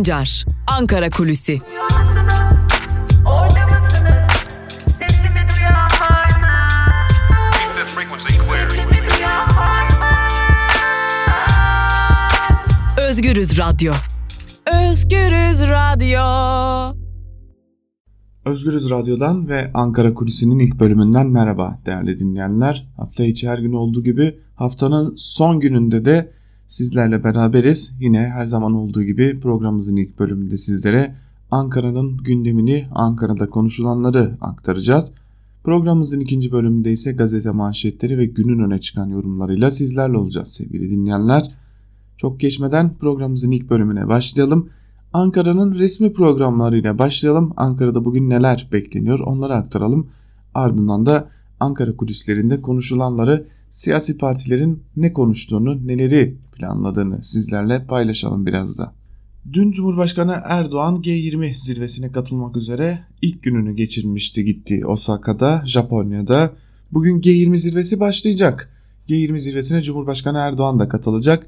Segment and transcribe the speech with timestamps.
[0.00, 1.58] Sancar, Ankara Kulüsi.
[12.98, 13.92] Özgürüz Radyo.
[14.66, 16.20] Özgürüz Radyo.
[18.44, 22.88] Özgürüz Radyo'dan ve Ankara Kulisi'nin ilk bölümünden merhaba değerli dinleyenler.
[22.96, 26.39] Hafta içi her gün olduğu gibi haftanın son gününde de
[26.70, 27.92] sizlerle beraberiz.
[28.00, 31.14] Yine her zaman olduğu gibi programımızın ilk bölümünde sizlere
[31.50, 35.12] Ankara'nın gündemini, Ankara'da konuşulanları aktaracağız.
[35.64, 41.50] Programımızın ikinci bölümünde ise gazete manşetleri ve günün öne çıkan yorumlarıyla sizlerle olacağız sevgili dinleyenler.
[42.16, 44.68] Çok geçmeden programımızın ilk bölümüne başlayalım.
[45.12, 47.52] Ankara'nın resmi programlarıyla başlayalım.
[47.56, 50.06] Ankara'da bugün neler bekleniyor onları aktaralım.
[50.54, 51.28] Ardından da
[51.60, 58.92] Ankara kulislerinde konuşulanları, siyasi partilerin ne konuştuğunu, neleri planladığını sizlerle paylaşalım biraz da.
[59.52, 66.52] Dün Cumhurbaşkanı Erdoğan G20 zirvesine katılmak üzere ilk gününü geçirmişti gitti Osaka'da, Japonya'da.
[66.92, 68.70] Bugün G20 zirvesi başlayacak.
[69.08, 71.46] G20 zirvesine Cumhurbaşkanı Erdoğan da katılacak.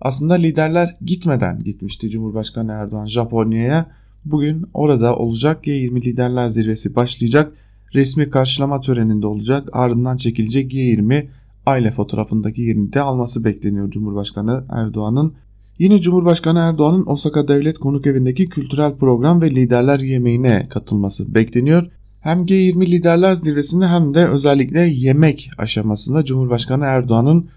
[0.00, 3.90] Aslında liderler gitmeden gitmişti Cumhurbaşkanı Erdoğan Japonya'ya.
[4.24, 7.52] Bugün orada olacak G20 liderler zirvesi başlayacak.
[7.94, 9.68] Resmi karşılama töreninde olacak.
[9.72, 11.26] Ardından çekilecek G20
[11.70, 15.34] aile fotoğrafındaki yerini de alması bekleniyor Cumhurbaşkanı Erdoğan'ın.
[15.78, 21.90] Yine Cumhurbaşkanı Erdoğan'ın Osaka Devlet Konuk Evi'ndeki kültürel program ve liderler yemeğine katılması bekleniyor.
[22.20, 27.48] Hem G20 liderler zirvesinde hem de özellikle yemek aşamasında Cumhurbaşkanı Erdoğan'ın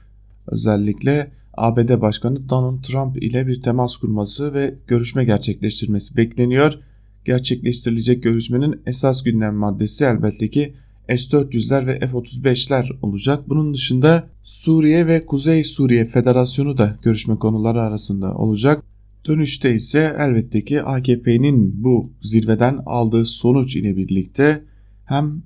[0.47, 6.79] özellikle ABD Başkanı Donald Trump ile bir temas kurması ve görüşme gerçekleştirmesi bekleniyor.
[7.25, 10.73] Gerçekleştirilecek görüşmenin esas gündem maddesi elbette ki
[11.09, 13.49] S-400'ler ve F-35'ler olacak.
[13.49, 18.83] Bunun dışında Suriye ve Kuzey Suriye Federasyonu da görüşme konuları arasında olacak.
[19.27, 24.63] Dönüşte ise elbette ki AKP'nin bu zirveden aldığı sonuç ile birlikte
[25.05, 25.41] hem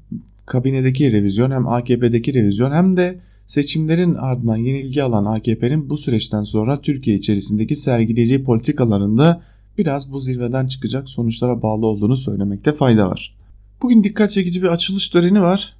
[0.45, 6.81] kabinedeki revizyon hem AKP'deki revizyon hem de seçimlerin ardından yenilgi alan AKP'nin bu süreçten sonra
[6.81, 9.41] Türkiye içerisindeki sergileyeceği politikalarında
[9.77, 13.36] biraz bu zirveden çıkacak sonuçlara bağlı olduğunu söylemekte fayda var.
[13.81, 15.75] Bugün dikkat çekici bir açılış töreni var.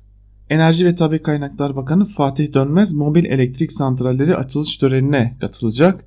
[0.50, 6.06] Enerji ve Tabi Kaynaklar Bakanı Fatih Dönmez mobil elektrik santralleri açılış törenine katılacak.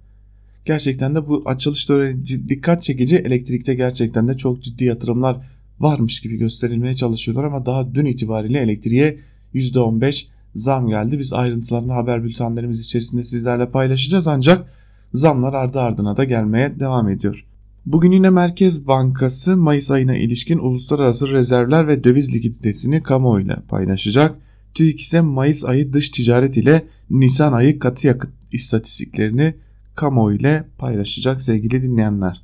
[0.64, 3.16] Gerçekten de bu açılış töreni dikkat çekici.
[3.16, 5.36] Elektrikte gerçekten de çok ciddi yatırımlar
[5.80, 9.18] varmış gibi gösterilmeye çalışıyorlar ama daha dün itibariyle elektriğe
[9.54, 11.18] %15 zam geldi.
[11.18, 14.72] Biz ayrıntılarını haber bültenlerimiz içerisinde sizlerle paylaşacağız ancak
[15.12, 17.49] zamlar ardı ardına da gelmeye devam ediyor.
[17.86, 24.36] Bugün yine Merkez Bankası Mayıs ayına ilişkin uluslararası rezervler ve döviz likiditesini kamuoyuyla paylaşacak.
[24.74, 29.54] TÜİK ise Mayıs ayı dış ticaret ile Nisan ayı katı yakıt istatistiklerini
[29.94, 30.38] kamuoyu
[30.78, 32.42] paylaşacak sevgili dinleyenler.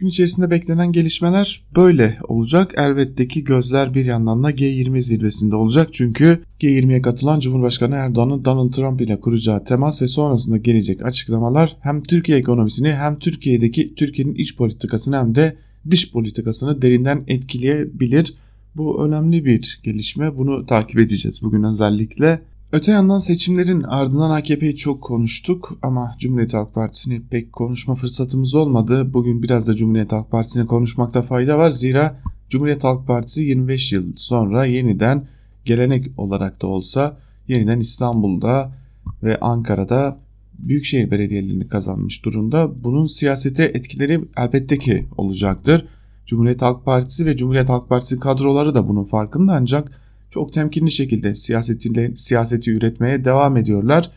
[0.00, 2.74] Gün içerisinde beklenen gelişmeler böyle olacak.
[2.76, 5.88] Elbette ki gözler bir yandan da G20 zirvesinde olacak.
[5.92, 12.02] Çünkü G20'ye katılan Cumhurbaşkanı Erdoğan'ın Donald Trump ile kuracağı temas ve sonrasında gelecek açıklamalar hem
[12.02, 15.56] Türkiye ekonomisini hem Türkiye'deki Türkiye'nin iç politikasını hem de
[15.90, 18.34] dış politikasını derinden etkileyebilir.
[18.76, 20.36] Bu önemli bir gelişme.
[20.36, 22.42] Bunu takip edeceğiz bugün özellikle.
[22.72, 29.14] Öte yandan seçimlerin ardından AKP'yi çok konuştuk ama Cumhuriyet Halk Partisi'ni pek konuşma fırsatımız olmadı.
[29.14, 31.70] Bugün biraz da Cumhuriyet Halk Partisi'ni konuşmakta fayda var.
[31.70, 35.28] Zira Cumhuriyet Halk Partisi 25 yıl sonra yeniden
[35.64, 38.72] gelenek olarak da olsa yeniden İstanbul'da
[39.22, 40.18] ve Ankara'da
[40.58, 42.84] büyükşehir belediyelerini kazanmış durumda.
[42.84, 45.86] Bunun siyasete etkileri elbette ki olacaktır.
[46.26, 51.34] Cumhuriyet Halk Partisi ve Cumhuriyet Halk Partisi kadroları da bunun farkında ancak çok temkinli şekilde
[51.34, 54.10] siyasetiyle, siyaseti üretmeye devam ediyorlar.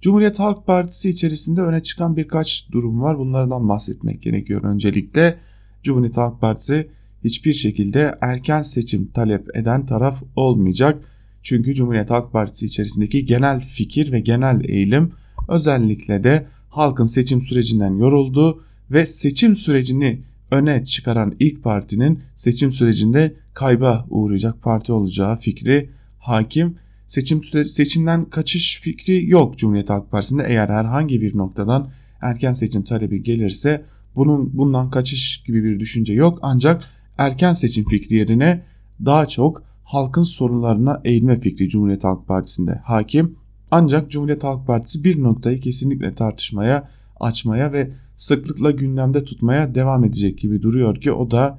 [0.00, 3.18] Cumhuriyet Halk Partisi içerisinde öne çıkan birkaç durum var.
[3.18, 5.38] Bunlardan bahsetmek gerekiyor öncelikle.
[5.82, 6.88] Cumhuriyet Halk Partisi
[7.24, 11.04] hiçbir şekilde erken seçim talep eden taraf olmayacak.
[11.42, 15.12] Çünkü Cumhuriyet Halk Partisi içerisindeki genel fikir ve genel eğilim
[15.48, 23.34] özellikle de halkın seçim sürecinden yorulduğu ve seçim sürecini öne çıkaran ilk partinin seçim sürecinde
[23.54, 26.76] kayba uğrayacak parti olacağı fikri hakim.
[27.06, 30.44] Seçim seçimden kaçış fikri yok Cumhuriyet Halk Partisi'nde.
[30.46, 31.90] Eğer herhangi bir noktadan
[32.20, 33.84] erken seçim talebi gelirse
[34.16, 36.38] bunun bundan kaçış gibi bir düşünce yok.
[36.42, 36.84] Ancak
[37.18, 38.62] erken seçim fikri yerine
[39.04, 43.36] daha çok halkın sorunlarına eğilme fikri Cumhuriyet Halk Partisi'nde hakim.
[43.70, 46.88] Ancak Cumhuriyet Halk Partisi bir noktayı kesinlikle tartışmaya,
[47.20, 51.58] açmaya ve sıklıkla gündemde tutmaya devam edecek gibi duruyor ki o da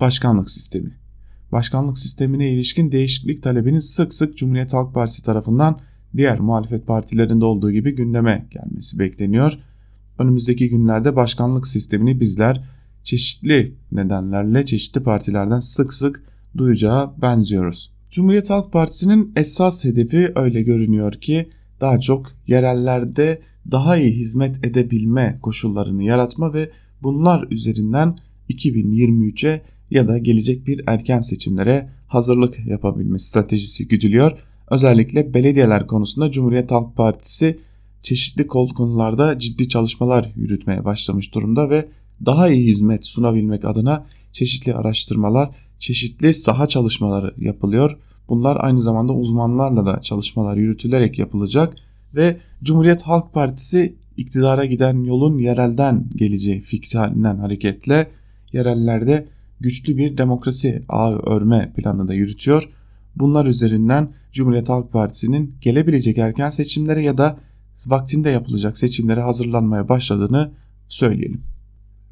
[0.00, 0.98] başkanlık sistemi.
[1.52, 5.80] Başkanlık sistemine ilişkin değişiklik talebinin sık sık Cumhuriyet Halk Partisi tarafından
[6.16, 9.58] diğer muhalefet partilerinde olduğu gibi gündeme gelmesi bekleniyor.
[10.18, 12.64] Önümüzdeki günlerde başkanlık sistemini bizler
[13.02, 16.22] çeşitli nedenlerle çeşitli partilerden sık sık
[16.56, 17.92] duyacağı benziyoruz.
[18.10, 21.50] Cumhuriyet Halk Partisi'nin esas hedefi öyle görünüyor ki
[21.80, 26.70] daha çok yerellerde daha iyi hizmet edebilme koşullarını yaratma ve
[27.02, 28.18] bunlar üzerinden
[28.50, 34.32] 2023'e ya da gelecek bir erken seçimlere hazırlık yapabilme stratejisi güdülüyor.
[34.70, 37.58] Özellikle belediyeler konusunda Cumhuriyet Halk Partisi
[38.02, 41.88] çeşitli kol konularda ciddi çalışmalar yürütmeye başlamış durumda ve
[42.26, 47.98] daha iyi hizmet sunabilmek adına çeşitli araştırmalar, çeşitli saha çalışmaları yapılıyor.
[48.28, 51.76] Bunlar aynı zamanda uzmanlarla da çalışmalar yürütülerek yapılacak
[52.14, 58.10] ve Cumhuriyet Halk Partisi iktidara giden yolun yerelden geleceği fikrinden hareketle
[58.52, 59.28] yerellerde
[59.60, 62.68] güçlü bir demokrasi ağı örme planı da yürütüyor.
[63.16, 67.38] Bunlar üzerinden Cumhuriyet Halk Partisi'nin gelebilecek erken seçimlere ya da
[67.86, 70.52] vaktinde yapılacak seçimlere hazırlanmaya başladığını
[70.88, 71.40] söyleyelim.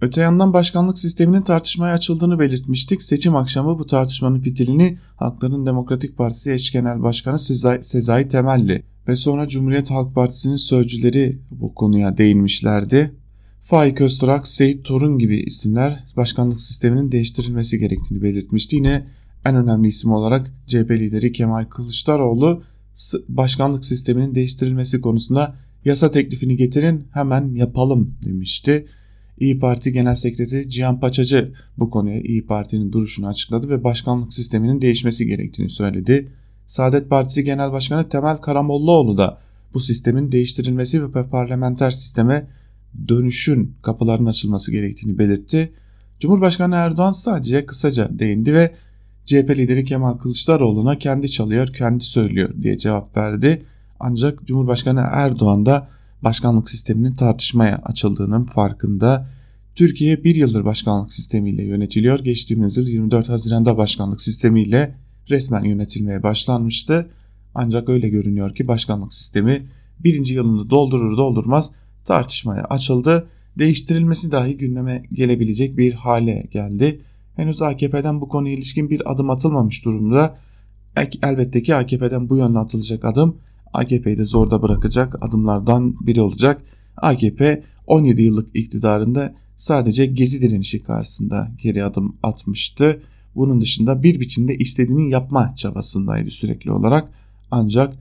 [0.00, 3.02] Öte yandan başkanlık sisteminin tartışmaya açıldığını belirtmiştik.
[3.02, 7.38] Seçim akşamı bu tartışmanın fitilini Halkların Demokratik Partisi eş genel başkanı
[7.81, 13.12] Sezai Temelli ve sonra Cumhuriyet Halk Partisi'nin sözcüleri bu konuya değinmişlerdi.
[13.60, 18.76] Faik Öztürk, Seyit Torun gibi isimler başkanlık sisteminin değiştirilmesi gerektiğini belirtmişti.
[18.76, 19.06] Yine
[19.44, 22.62] en önemli isim olarak CHP lideri Kemal Kılıçdaroğlu
[23.28, 28.87] başkanlık sisteminin değiştirilmesi konusunda yasa teklifini getirin hemen yapalım demişti.
[29.38, 34.81] İyi Parti Genel Sekreteri Cihan Paçacı bu konuya İyi Parti'nin duruşunu açıkladı ve başkanlık sisteminin
[34.81, 36.32] değişmesi gerektiğini söyledi.
[36.72, 39.38] Saadet Partisi Genel Başkanı Temel Karamollaoğlu da
[39.74, 42.46] bu sistemin değiştirilmesi ve parlamenter sisteme
[43.08, 45.72] dönüşün kapılarının açılması gerektiğini belirtti.
[46.20, 48.74] Cumhurbaşkanı Erdoğan sadece kısaca değindi ve
[49.24, 53.62] CHP lideri Kemal Kılıçdaroğlu'na kendi çalıyor, kendi söylüyor diye cevap verdi.
[54.00, 55.88] Ancak Cumhurbaşkanı Erdoğan da
[56.22, 59.28] başkanlık sisteminin tartışmaya açıldığının farkında.
[59.74, 62.19] Türkiye bir yıldır başkanlık sistemiyle yönetiliyor.
[62.19, 67.10] Geçtiğimiz yıl 24 Haziran'da başkanlık sistemiyle resmen yönetilmeye başlanmıştı.
[67.54, 69.66] Ancak öyle görünüyor ki başkanlık sistemi
[69.98, 71.72] birinci yılını doldurur doldurmaz
[72.04, 73.28] tartışmaya açıldı.
[73.58, 77.00] Değiştirilmesi dahi gündeme gelebilecek bir hale geldi.
[77.36, 80.38] Henüz AKP'den bu konuya ilişkin bir adım atılmamış durumda.
[81.22, 83.36] Elbette ki AKP'den bu yönde atılacak adım
[83.72, 86.62] AKP'yi de zorda bırakacak adımlardan biri olacak.
[86.96, 93.02] AKP 17 yıllık iktidarında sadece gezi direnişi karşısında geri adım atmıştı.
[93.34, 97.08] Bunun dışında bir biçimde istediğini yapma çabasındaydı sürekli olarak.
[97.50, 97.94] Ancak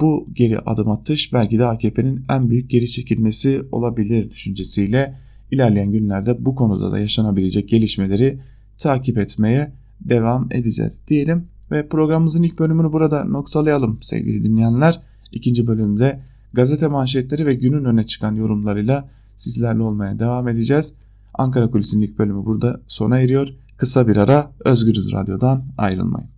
[0.00, 5.18] bu geri adım atış belki de AKP'nin en büyük geri çekilmesi olabilir düşüncesiyle
[5.50, 8.38] ilerleyen günlerde bu konuda da yaşanabilecek gelişmeleri
[8.78, 15.00] takip etmeye devam edeceğiz diyelim ve programımızın ilk bölümünü burada noktalayalım sevgili dinleyenler.
[15.32, 16.20] İkinci bölümde
[16.52, 20.94] gazete manşetleri ve günün öne çıkan yorumlarıyla sizlerle olmaya devam edeceğiz.
[21.34, 23.48] Ankara Kulisi'nin ilk bölümü burada sona eriyor.
[23.82, 26.30] Kısa bir ara Özgürüz Radyo'dan ayrılmayın.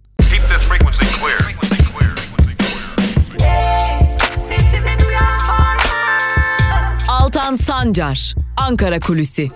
[7.09, 9.49] Altan Sancar, Ankara Kulüsi.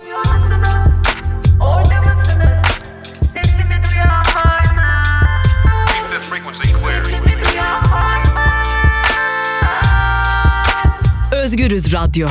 [11.31, 12.27] Özgürüz Radyo.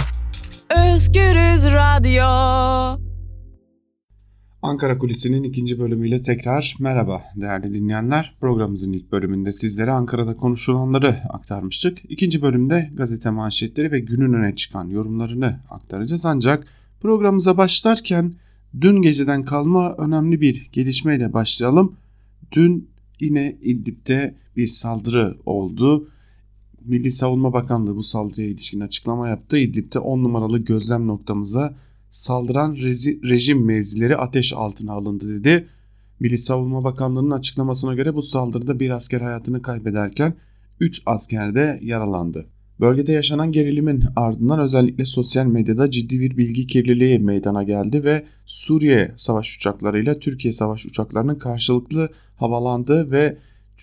[0.71, 2.98] Özgürüz Radyo.
[4.69, 8.37] Ankara Kulisi'nin ikinci bölümüyle tekrar merhaba değerli dinleyenler.
[8.41, 11.99] Programımızın ilk bölümünde sizlere Ankara'da konuşulanları aktarmıştık.
[12.09, 16.27] İkinci bölümde gazete manşetleri ve günün öne çıkan yorumlarını aktaracağız.
[16.27, 16.67] Ancak
[17.01, 18.35] programımıza başlarken
[18.81, 21.97] dün geceden kalma önemli bir gelişmeyle başlayalım.
[22.53, 26.09] Dün yine İdlib'de bir saldırı oldu.
[26.85, 29.59] Milli Savunma Bakanlığı bu saldırıya ilişkin açıklama yaptı.
[29.59, 31.75] İdlib'de 10 numaralı gözlem noktamıza
[32.11, 32.77] saldıran
[33.31, 35.67] rejim mevzileri ateş altına alındı dedi.
[36.21, 40.35] Milli Savunma Bakanlığı'nın açıklamasına göre bu saldırıda bir asker hayatını kaybederken
[40.81, 42.47] 3 asker de yaralandı.
[42.81, 49.13] Bölgede yaşanan gerilimin ardından özellikle sosyal medyada ciddi bir bilgi kirliliği meydana geldi ve Suriye
[49.17, 53.39] savaş uçaklarıyla Türkiye savaş uçaklarının karşılıklı havalandığı ve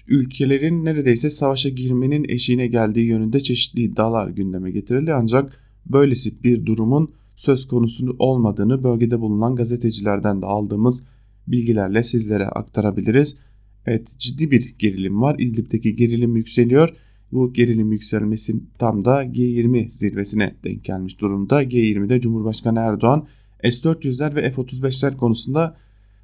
[0.07, 7.13] ülkelerin neredeyse savaşa girmenin eşiğine geldiği yönünde çeşitli iddialar gündeme getirildi ancak böylesi bir durumun
[7.35, 11.07] söz konusu olmadığını bölgede bulunan gazetecilerden de aldığımız
[11.47, 13.39] bilgilerle sizlere aktarabiliriz.
[13.85, 15.35] Evet ciddi bir gerilim var.
[15.39, 16.89] İdlib'deki gerilim yükseliyor.
[17.31, 21.63] Bu gerilim yükselmesi tam da G20 zirvesine denk gelmiş durumda.
[21.63, 23.27] G20'de Cumhurbaşkanı Erdoğan
[23.63, 25.75] S-400'ler ve F-35'ler konusunda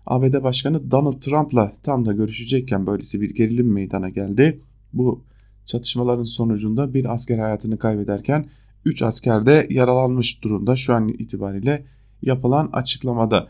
[0.06, 4.62] ABD Başkanı Donald Trump'la tam da görüşecekken böylesi bir gerilim meydana geldi.
[4.94, 5.24] Bu
[5.66, 8.46] çatışmaların sonucunda bir asker hayatını kaybederken
[8.86, 11.86] 3 asker de yaralanmış durumda şu an itibariyle
[12.22, 13.48] yapılan açıklamada.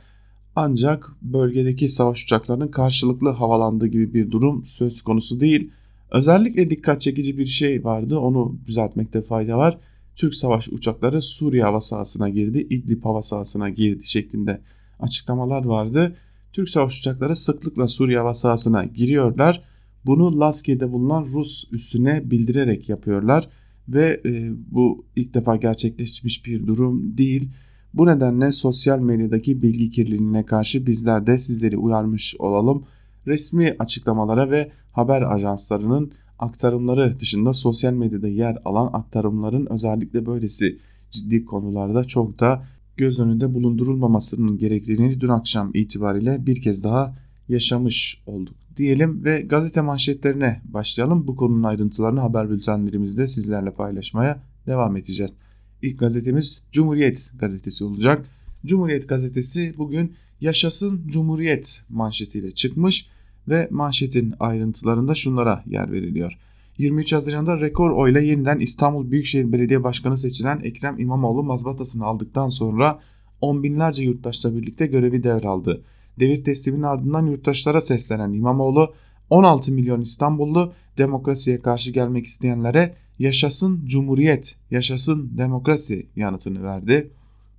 [0.55, 5.71] Ancak bölgedeki savaş uçaklarının karşılıklı havalandığı gibi bir durum söz konusu değil.
[6.11, 9.77] Özellikle dikkat çekici bir şey vardı onu düzeltmekte fayda var.
[10.15, 14.61] Türk savaş uçakları Suriye hava sahasına girdi, İdlib hava sahasına girdi şeklinde
[14.99, 16.15] açıklamalar vardı.
[16.53, 19.63] Türk savaş uçakları sıklıkla Suriye hava sahasına giriyorlar.
[20.05, 23.49] Bunu Laski'de bulunan Rus üssüne bildirerek yapıyorlar
[23.87, 27.49] ve e, bu ilk defa gerçekleşmiş bir durum değil.
[27.93, 32.85] Bu nedenle sosyal medyadaki bilgi kirliliğine karşı bizler de sizleri uyarmış olalım.
[33.27, 40.77] Resmi açıklamalara ve haber ajanslarının aktarımları dışında sosyal medyada yer alan aktarımların özellikle böylesi
[41.11, 42.63] ciddi konularda çok da
[42.97, 47.15] göz önünde bulundurulmamasının gerekliliğini dün akşam itibariyle bir kez daha
[47.49, 51.27] yaşamış olduk diyelim ve gazete manşetlerine başlayalım.
[51.27, 55.35] Bu konunun ayrıntılarını haber bültenlerimizde sizlerle paylaşmaya devam edeceğiz.
[55.81, 58.25] İlk gazetemiz Cumhuriyet gazetesi olacak.
[58.65, 63.07] Cumhuriyet gazetesi bugün Yaşasın Cumhuriyet manşetiyle çıkmış
[63.47, 66.37] ve manşetin ayrıntılarında şunlara yer veriliyor.
[66.77, 72.99] 23 Haziran'da rekor oyla yeniden İstanbul Büyükşehir Belediye Başkanı seçilen Ekrem İmamoğlu mazbatasını aldıktan sonra
[73.41, 75.81] on binlerce yurttaşla birlikte görevi devraldı.
[76.19, 78.93] Devir tesliminin ardından yurttaşlara seslenen İmamoğlu
[79.29, 87.11] 16 milyon İstanbullu demokrasiye karşı gelmek isteyenlere yaşasın cumhuriyet, yaşasın demokrasi yanıtını verdi.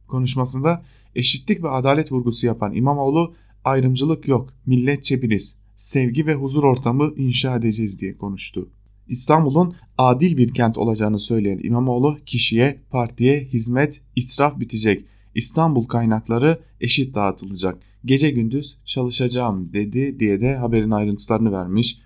[0.09, 0.83] Konuşmasında
[1.15, 7.57] eşitlik ve adalet vurgusu yapan İmamoğlu ayrımcılık yok, milletçe biriz, sevgi ve huzur ortamı inşa
[7.57, 8.69] edeceğiz diye konuştu.
[9.09, 15.05] İstanbul'un adil bir kent olacağını söyleyen İmamoğlu kişiye, partiye hizmet, israf bitecek.
[15.35, 17.79] İstanbul kaynakları eşit dağıtılacak.
[18.05, 21.99] Gece gündüz çalışacağım dedi diye de haberin ayrıntılarını vermiş.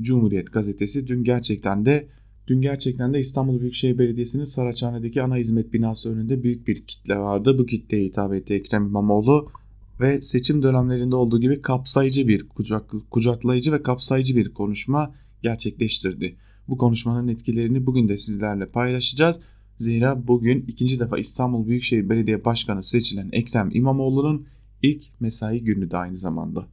[0.00, 2.08] Cumhuriyet gazetesi dün gerçekten de
[2.46, 7.58] dün gerçekten de İstanbul Büyükşehir Belediyesi'nin Saraçhane'deki ana hizmet binası önünde büyük bir kitle vardı.
[7.58, 9.48] Bu kitleye hitap etti Ekrem İmamoğlu
[10.00, 16.36] ve seçim dönemlerinde olduğu gibi kapsayıcı bir kucak, kucaklayıcı ve kapsayıcı bir konuşma gerçekleştirdi.
[16.68, 19.40] Bu konuşmanın etkilerini bugün de sizlerle paylaşacağız.
[19.78, 24.46] Zira bugün ikinci defa İstanbul Büyükşehir Belediye Başkanı seçilen Ekrem İmamoğlu'nun
[24.84, 26.66] ilk mesai günü de aynı zamanda.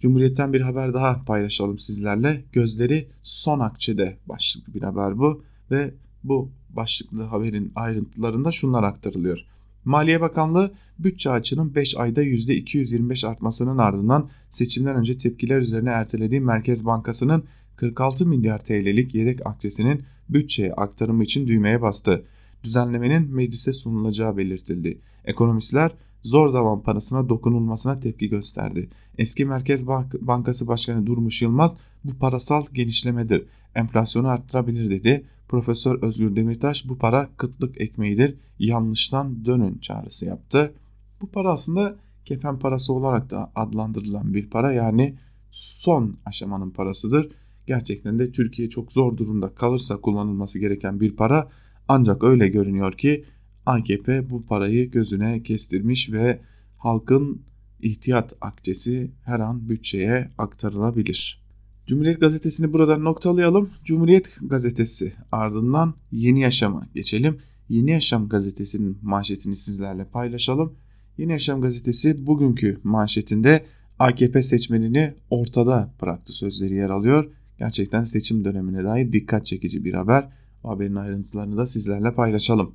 [0.00, 2.44] Cumhuriyet'ten bir haber daha paylaşalım sizlerle.
[2.52, 9.38] Gözleri son akçede başlıklı bir haber bu ve bu başlıklı haberin ayrıntılarında şunlar aktarılıyor.
[9.84, 16.84] Maliye Bakanlığı bütçe açının 5 ayda %225 artmasının ardından seçimden önce tepkiler üzerine ertelediği Merkez
[16.84, 17.44] Bankası'nın
[17.76, 22.24] 46 milyar TL'lik yedek akçesinin bütçeye aktarımı için düğmeye bastı.
[22.64, 24.98] Düzenlemenin meclise sunulacağı belirtildi.
[25.24, 25.92] Ekonomistler
[26.22, 28.88] zor zaman parasına dokunulmasına tepki gösterdi.
[29.18, 29.86] Eski Merkez
[30.20, 33.46] Bankası Başkanı Durmuş Yılmaz bu parasal genişlemedir.
[33.74, 35.24] Enflasyonu arttırabilir dedi.
[35.48, 38.36] Profesör Özgür Demirtaş bu para kıtlık ekmeğidir.
[38.58, 40.74] Yanlıştan dönün çağrısı yaptı.
[41.20, 45.16] Bu para aslında kefen parası olarak da adlandırılan bir para yani
[45.50, 47.32] son aşamanın parasıdır.
[47.66, 51.48] Gerçekten de Türkiye çok zor durumda kalırsa kullanılması gereken bir para
[51.88, 53.24] ancak öyle görünüyor ki
[53.66, 56.40] AKP bu parayı gözüne kestirmiş ve
[56.78, 57.42] halkın
[57.80, 61.42] ihtiyat akçesi her an bütçeye aktarılabilir.
[61.86, 63.70] Cumhuriyet gazetesini buradan noktalayalım.
[63.84, 67.38] Cumhuriyet gazetesi ardından Yeni Yaşam'a geçelim.
[67.68, 70.72] Yeni Yaşam gazetesinin manşetini sizlerle paylaşalım.
[71.18, 73.64] Yeni Yaşam gazetesi bugünkü manşetinde
[73.98, 77.30] AKP seçmenini ortada bıraktı sözleri yer alıyor.
[77.58, 80.28] Gerçekten seçim dönemine dair dikkat çekici bir haber.
[80.64, 82.74] Bu haberin ayrıntılarını da sizlerle paylaşalım.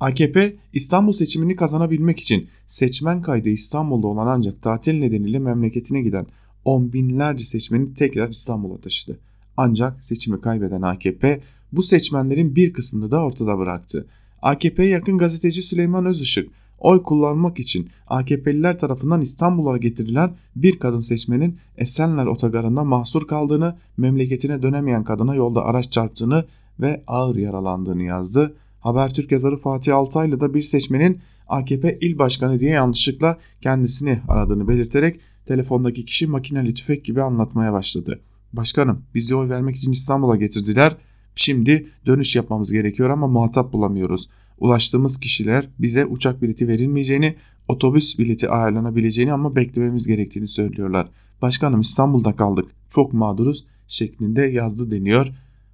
[0.00, 6.26] AKP İstanbul seçimini kazanabilmek için seçmen kaydı İstanbul'da olan ancak tatil nedeniyle memleketine giden
[6.64, 9.18] on binlerce seçmeni tekrar İstanbul'a taşıdı.
[9.56, 11.40] Ancak seçimi kaybeden AKP
[11.72, 14.06] bu seçmenlerin bir kısmını da ortada bıraktı.
[14.42, 21.58] AKP'ye yakın gazeteci Süleyman Özışık oy kullanmak için AKP'liler tarafından İstanbul'a getirilen bir kadın seçmenin
[21.76, 26.44] Esenler otogarında mahsur kaldığını, memleketine dönemeyen kadına yolda araç çarptığını
[26.80, 28.54] ve ağır yaralandığını yazdı.
[28.86, 35.20] Habertürk yazarı Fatih Altaylı da bir seçmenin AKP il başkanı diye yanlışlıkla kendisini aradığını belirterek
[35.46, 38.20] telefondaki kişi makineli tüfek gibi anlatmaya başladı.
[38.52, 40.96] Başkanım bizi oy vermek için İstanbul'a getirdiler.
[41.34, 44.28] Şimdi dönüş yapmamız gerekiyor ama muhatap bulamıyoruz.
[44.58, 47.36] Ulaştığımız kişiler bize uçak bileti verilmeyeceğini,
[47.68, 51.08] otobüs bileti ayarlanabileceğini ama beklememiz gerektiğini söylüyorlar.
[51.42, 52.66] Başkanım İstanbul'da kaldık.
[52.88, 55.26] Çok mağduruz şeklinde yazdı deniyor.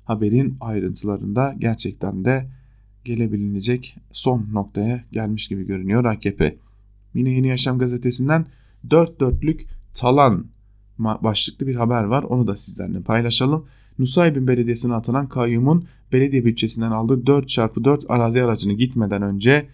[0.05, 2.62] Haberin ayrıntılarında gerçekten de
[3.05, 6.57] gelebilinecek son noktaya gelmiş gibi görünüyor AKP.
[7.15, 8.47] Yine Yeni Yaşam gazetesinden
[8.91, 10.47] dört dörtlük talan
[10.99, 12.23] başlıklı bir haber var.
[12.23, 13.67] Onu da sizlerle paylaşalım.
[13.99, 19.69] Nusaybin Belediyesi'ne atanan kayyumun belediye bütçesinden aldığı 4x4 arazi aracını gitmeden önce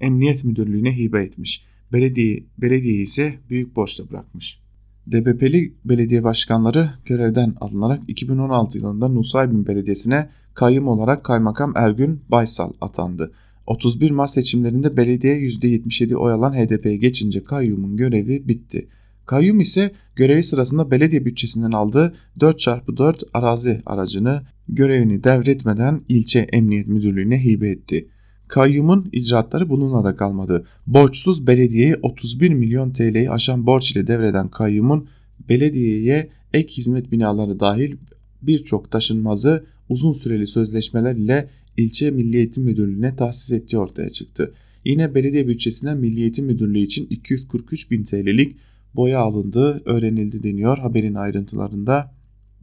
[0.00, 1.64] Emniyet Müdürlüğü'ne hibe etmiş.
[1.92, 4.65] belediye, belediye ise büyük borçla bırakmış.
[5.12, 13.32] DBP'li belediye başkanları görevden alınarak 2016 yılında Nusaybin Belediyesi'ne kayyum olarak kaymakam Ergün Baysal atandı.
[13.66, 18.88] 31 Mart seçimlerinde belediye %77 oy alan HDP'ye geçince kayyumun görevi bitti.
[19.26, 27.44] Kayyum ise görevi sırasında belediye bütçesinden aldığı 4x4 arazi aracını görevini devretmeden ilçe emniyet müdürlüğüne
[27.44, 28.08] hibe etti.
[28.48, 30.64] Kayyumun icraatları bununla da kalmadı.
[30.86, 35.08] Borçsuz belediyeye 31 milyon TL'yi aşan borç ile devreden kayyumun
[35.48, 37.96] belediyeye ek hizmet binaları dahil
[38.42, 44.54] birçok taşınmazı uzun süreli sözleşmeler ile ilçe Milli Eğitim Müdürlüğü'ne tahsis ettiği ortaya çıktı.
[44.84, 48.56] Yine belediye bütçesinden Milli Eğitim Müdürlüğü için 243 bin TL'lik
[48.94, 52.14] boya alındığı öğrenildi deniyor haberin ayrıntılarında.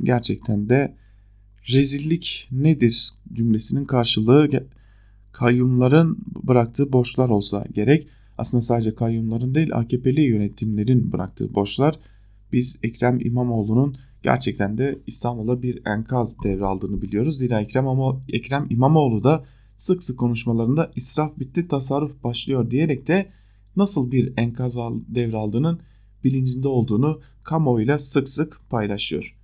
[0.04, 0.96] Gerçekten de
[1.74, 4.50] rezillik nedir cümlesinin karşılığı
[5.34, 8.08] kayyumların bıraktığı borçlar olsa gerek.
[8.38, 12.00] Aslında sadece kayyumların değil AKP'li yönetimlerin bıraktığı borçlar.
[12.54, 17.38] Biz Ekrem İmamoğlu'nun gerçekten de İstanbul'da bir enkaz devraldığını biliyoruz.
[17.38, 19.44] Zira Ekrem, ama Ekrem İmamoğlu da
[19.75, 23.30] sık sık konuşmalarında israf bitti tasarruf başlıyor diyerek de
[23.75, 25.80] nasıl bir enkaz devraldığının
[26.24, 29.43] bilincinde olduğunu kamuoyuyla sık sık paylaşıyor.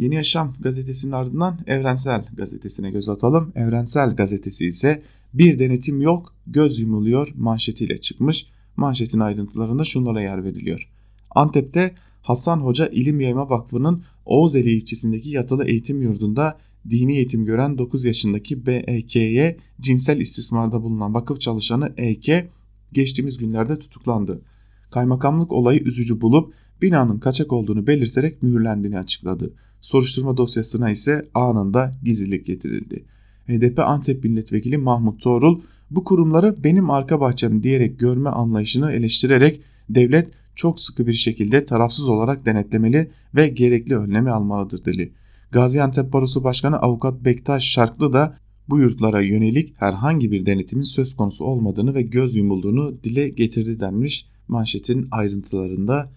[0.00, 3.52] Yeni Yaşam gazetesinin ardından Evrensel gazetesine göz atalım.
[3.54, 5.02] Evrensel gazetesi ise
[5.34, 8.46] bir denetim yok göz yumuluyor manşetiyle çıkmış.
[8.76, 10.90] Manşetin ayrıntılarında şunlara yer veriliyor.
[11.30, 16.58] Antep'te Hasan Hoca İlim Yayma Vakfı'nın Oğuzeli ilçesindeki yatılı eğitim yurdunda
[16.90, 22.50] dini eğitim gören 9 yaşındaki BEK'ye cinsel istismarda bulunan vakıf çalışanı EK
[22.92, 24.42] geçtiğimiz günlerde tutuklandı.
[24.90, 29.52] Kaymakamlık olayı üzücü bulup binanın kaçak olduğunu belirterek mühürlendiğini açıkladı.
[29.80, 33.04] Soruşturma dosyasına ise anında gizlilik getirildi.
[33.48, 35.60] HDP Antep Milletvekili Mahmut Toğrul
[35.90, 42.08] bu kurumları benim arka bahçem diyerek görme anlayışını eleştirerek devlet çok sıkı bir şekilde tarafsız
[42.08, 45.12] olarak denetlemeli ve gerekli önlemi almalıdır dedi.
[45.50, 51.44] Gaziantep Barosu Başkanı Avukat Bektaş Şarklı da bu yurtlara yönelik herhangi bir denetimin söz konusu
[51.44, 56.08] olmadığını ve göz yumulduğunu dile getirdi denmiş manşetin ayrıntılarında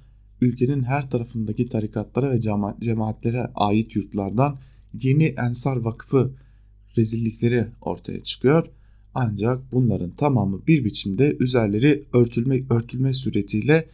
[0.43, 4.58] ülkenin her tarafındaki tarikatlara ve cema cemaatlere ait yurtlardan
[5.01, 6.32] yeni Ensar Vakfı
[6.97, 8.65] rezillikleri ortaya çıkıyor.
[9.15, 13.88] Ancak bunların tamamı bir biçimde üzerleri örtülme, örtülme suretiyle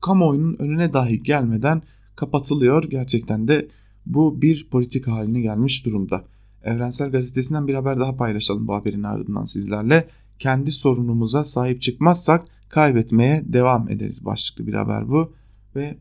[0.00, 1.82] kamuoyunun önüne dahi gelmeden
[2.16, 2.84] kapatılıyor.
[2.90, 3.68] Gerçekten de
[4.06, 6.24] bu bir politik haline gelmiş durumda.
[6.64, 10.08] Evrensel Gazetesi'nden bir haber daha paylaşalım bu haberin ardından sizlerle.
[10.38, 15.34] Kendi sorunumuza sahip çıkmazsak kaybetmeye devam ederiz başlıklı bir haber bu
[15.76, 15.96] ve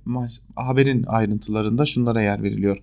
[0.55, 2.77] haberin ayrıntılarında şunlara yer veriliyor.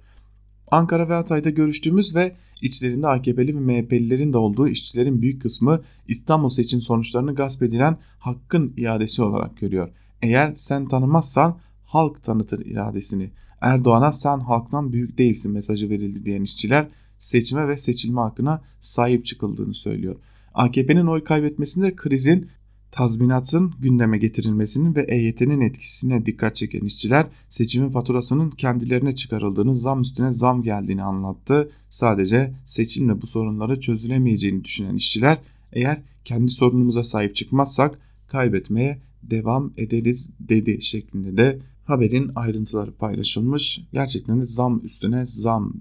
[0.71, 6.49] Ankara ve Hatay'da görüştüğümüz ve içlerinde AKP'li ve MHP'lilerin de olduğu işçilerin büyük kısmı İstanbul
[6.49, 9.88] seçim sonuçlarını gasp edilen hakkın iadesi olarak görüyor.
[10.23, 13.31] Eğer sen tanımazsan halk tanıtır iradesini.
[13.61, 19.75] Erdoğan'a sen halktan büyük değilsin mesajı verildi diyen işçiler seçime ve seçilme hakkına sahip çıkıldığını
[19.75, 20.16] söylüyor.
[20.55, 22.49] AKP'nin oy kaybetmesinde krizin
[22.92, 30.33] tazminatın gündeme getirilmesinin ve EYT'nin etkisine dikkat çeken işçiler seçimin faturasının kendilerine çıkarıldığını, zam üstüne
[30.33, 31.70] zam geldiğini anlattı.
[31.90, 35.38] Sadece seçimle bu sorunları çözülemeyeceğini düşünen işçiler
[35.72, 43.81] eğer kendi sorunumuza sahip çıkmazsak kaybetmeye devam ederiz dedi şeklinde de haberin ayrıntıları paylaşılmış.
[43.92, 45.72] Gerçekten de zam üstüne zam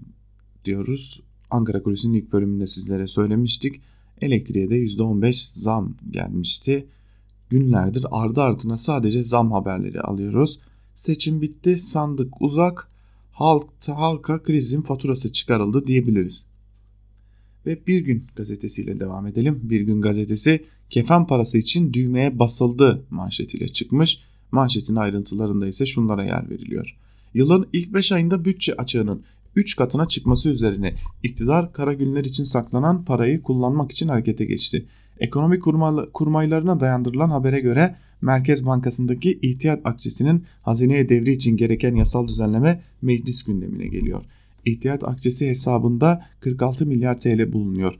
[0.64, 1.22] diyoruz.
[1.50, 3.80] Ankara Kulisi'nin ilk bölümünde sizlere söylemiştik.
[4.20, 6.86] Elektriğe de %15 zam gelmişti
[7.52, 10.58] günlerdir ardı ardına sadece zam haberleri alıyoruz.
[10.94, 12.88] Seçim bitti, sandık uzak,
[13.32, 16.46] halk, halka krizin faturası çıkarıldı diyebiliriz.
[17.66, 19.60] Ve Bir Gün gazetesiyle devam edelim.
[19.62, 24.20] Bir Gün gazetesi kefen parası için düğmeye basıldı manşetiyle çıkmış.
[24.52, 26.96] Manşetin ayrıntılarında ise şunlara yer veriliyor.
[27.34, 29.22] Yılın ilk 5 ayında bütçe açığının
[29.56, 34.86] 3 katına çıkması üzerine iktidar kara günler için saklanan parayı kullanmak için harekete geçti.
[35.22, 35.60] Ekonomi
[36.12, 43.42] kurmaylarına dayandırılan habere göre Merkez Bankası'ndaki ihtiyat akçesinin hazineye devri için gereken yasal düzenleme meclis
[43.42, 44.22] gündemine geliyor.
[44.64, 47.94] İhtiyat akçesi hesabında 46 milyar TL bulunuyor.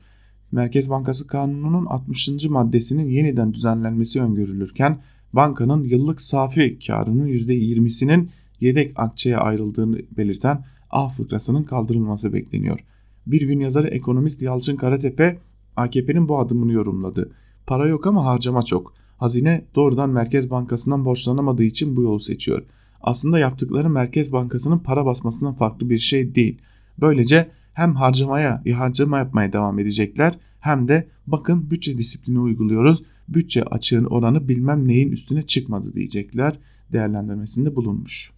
[0.51, 2.29] Merkez Bankası Kanunu'nun 60.
[2.49, 4.99] maddesinin yeniden düzenlenmesi öngörülürken
[5.33, 12.79] bankanın yıllık safi karının %20'sinin yedek akçeye ayrıldığını belirten A fıkrasının kaldırılması bekleniyor.
[13.27, 15.39] Bir gün yazarı ekonomist Yalçın Karatepe
[15.77, 17.31] AKP'nin bu adımını yorumladı.
[17.67, 18.93] Para yok ama harcama çok.
[19.17, 22.63] Hazine doğrudan Merkez Bankası'ndan borçlanamadığı için bu yolu seçiyor.
[23.01, 26.57] Aslında yaptıkları Merkez Bankası'nın para basmasından farklı bir şey değil.
[27.01, 33.03] Böylece hem harcamaya, harcama yapmaya devam edecekler hem de bakın bütçe disiplini uyguluyoruz.
[33.27, 36.59] bütçe açığın oranı bilmem neyin üstüne çıkmadı diyecekler
[36.93, 38.33] değerlendirmesinde bulunmuş.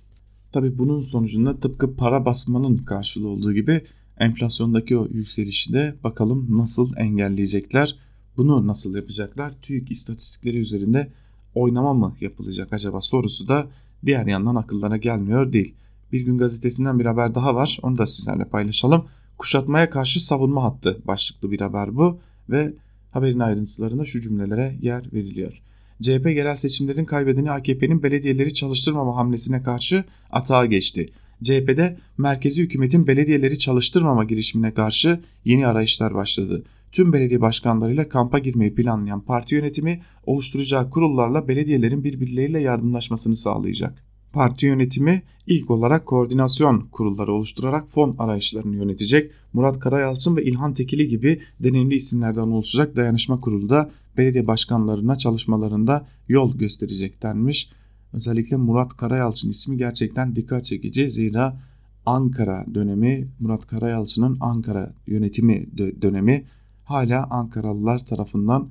[0.51, 3.81] Tabi bunun sonucunda tıpkı para basmanın karşılığı olduğu gibi
[4.19, 7.95] enflasyondaki o yükselişi de bakalım nasıl engelleyecekler.
[8.38, 9.54] Bunu nasıl yapacaklar?
[9.62, 11.12] TÜİK istatistikleri üzerinde
[11.56, 13.67] oynama mı yapılacak acaba sorusu da
[14.06, 15.73] diğer yandan akıllara gelmiyor değil.
[16.12, 17.80] Bir gün gazetesinden bir haber daha var.
[17.82, 19.06] Onu da sizlerle paylaşalım.
[19.38, 22.73] Kuşatmaya karşı savunma hattı başlıklı bir haber bu ve
[23.12, 25.62] haberin ayrıntılarında şu cümlelere yer veriliyor.
[26.01, 31.10] CHP yerel seçimlerin kaybedeni AKP'nin belediyeleri çalıştırmama hamlesine karşı atağa geçti.
[31.43, 36.63] CHP'de merkezi hükümetin belediyeleri çalıştırmama girişimine karşı yeni arayışlar başladı.
[36.91, 44.03] Tüm belediye başkanlarıyla kampa girmeyi planlayan parti yönetimi oluşturacağı kurullarla belediyelerin birbirleriyle yardımlaşmasını sağlayacak.
[44.33, 49.31] Parti yönetimi ilk olarak koordinasyon kurulları oluşturarak fon arayışlarını yönetecek.
[49.53, 56.07] Murat Karayalçın ve İlhan Tekili gibi deneyimli isimlerden oluşacak dayanışma kurulu da belediye başkanlarına çalışmalarında
[56.27, 57.69] yol gösterecek denmiş.
[58.15, 61.60] Özellikle Murat Karayalçın ismi gerçekten dikkat çekici zira
[62.06, 65.67] Ankara dönemi Murat Karayalçın'ın Ankara yönetimi
[66.01, 66.45] dönemi
[66.84, 68.69] hala Ankaralılar tarafından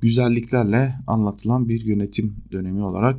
[0.00, 3.16] güzelliklerle anlatılan bir yönetim dönemi olarak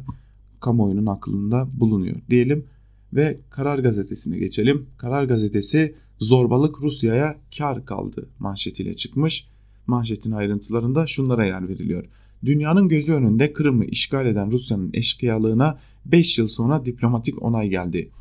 [0.60, 2.66] kamuoyunun aklında bulunuyor diyelim
[3.14, 4.86] ve Karar Gazetesi'ne geçelim.
[4.98, 9.48] Karar Gazetesi zorbalık Rusya'ya kar kaldı manşetiyle çıkmış.
[9.88, 12.06] Manşetin ayrıntılarında şunlara yer veriliyor.
[12.46, 18.12] Dünyanın gözü önünde Kırım'ı işgal eden Rusya'nın eşkıyalığına 5 yıl sonra diplomatik onay geldi.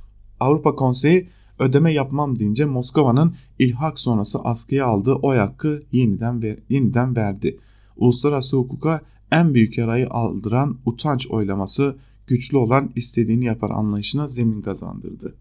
[0.40, 7.16] Avrupa Konseyi ödeme yapmam deyince Moskova'nın ilhak sonrası askıya aldığı oy hakkı yeniden, ver, yeniden
[7.16, 7.58] verdi.
[7.96, 9.00] Uluslararası hukuka
[9.32, 15.34] en büyük yarayı aldıran utanç oylaması güçlü olan istediğini yapar anlayışına zemin kazandırdı.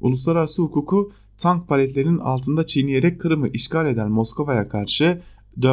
[0.00, 5.20] Uluslararası hukuku tank paletlerinin altında çiğneyerek Kırım'ı işgal eden Moskova'ya karşı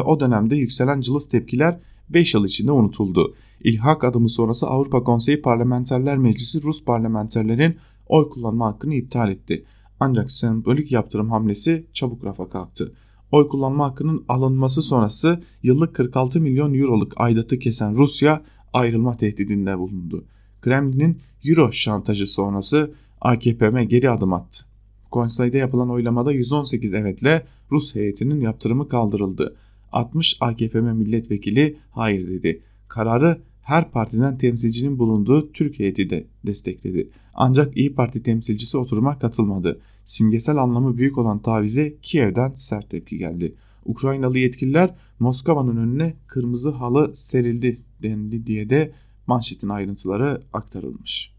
[0.04, 3.34] o dönemde yükselen cılız tepkiler 5 yıl içinde unutuldu.
[3.60, 9.64] İlhak adımı sonrası Avrupa Konseyi Parlamenterler Meclisi Rus parlamenterlerin oy kullanma hakkını iptal etti.
[10.00, 12.92] Ancak sembolik yaptırım hamlesi çabuk rafa kalktı.
[13.32, 18.42] Oy kullanma hakkının alınması sonrası yıllık 46 milyon euroluk aidatı kesen Rusya
[18.72, 20.24] ayrılma tehdidinde bulundu.
[20.60, 24.64] Kremlin'in Euro şantajı sonrası AKP'me geri adım attı.
[25.10, 29.56] Konseyde yapılan oylamada 118 evetle Rus heyetinin yaptırımı kaldırıldı.
[29.92, 32.60] 60 AKP'me milletvekili hayır dedi.
[32.88, 37.10] Kararı her partiden temsilcinin bulunduğu Türk heyeti de destekledi.
[37.34, 39.80] Ancak İyi Parti temsilcisi oturuma katılmadı.
[40.04, 43.54] Simgesel anlamı büyük olan tavize Kiev'den sert tepki geldi.
[43.84, 48.92] Ukraynalı yetkililer Moskova'nın önüne kırmızı halı serildi dendi diye de
[49.26, 51.32] manşetin ayrıntıları aktarılmış.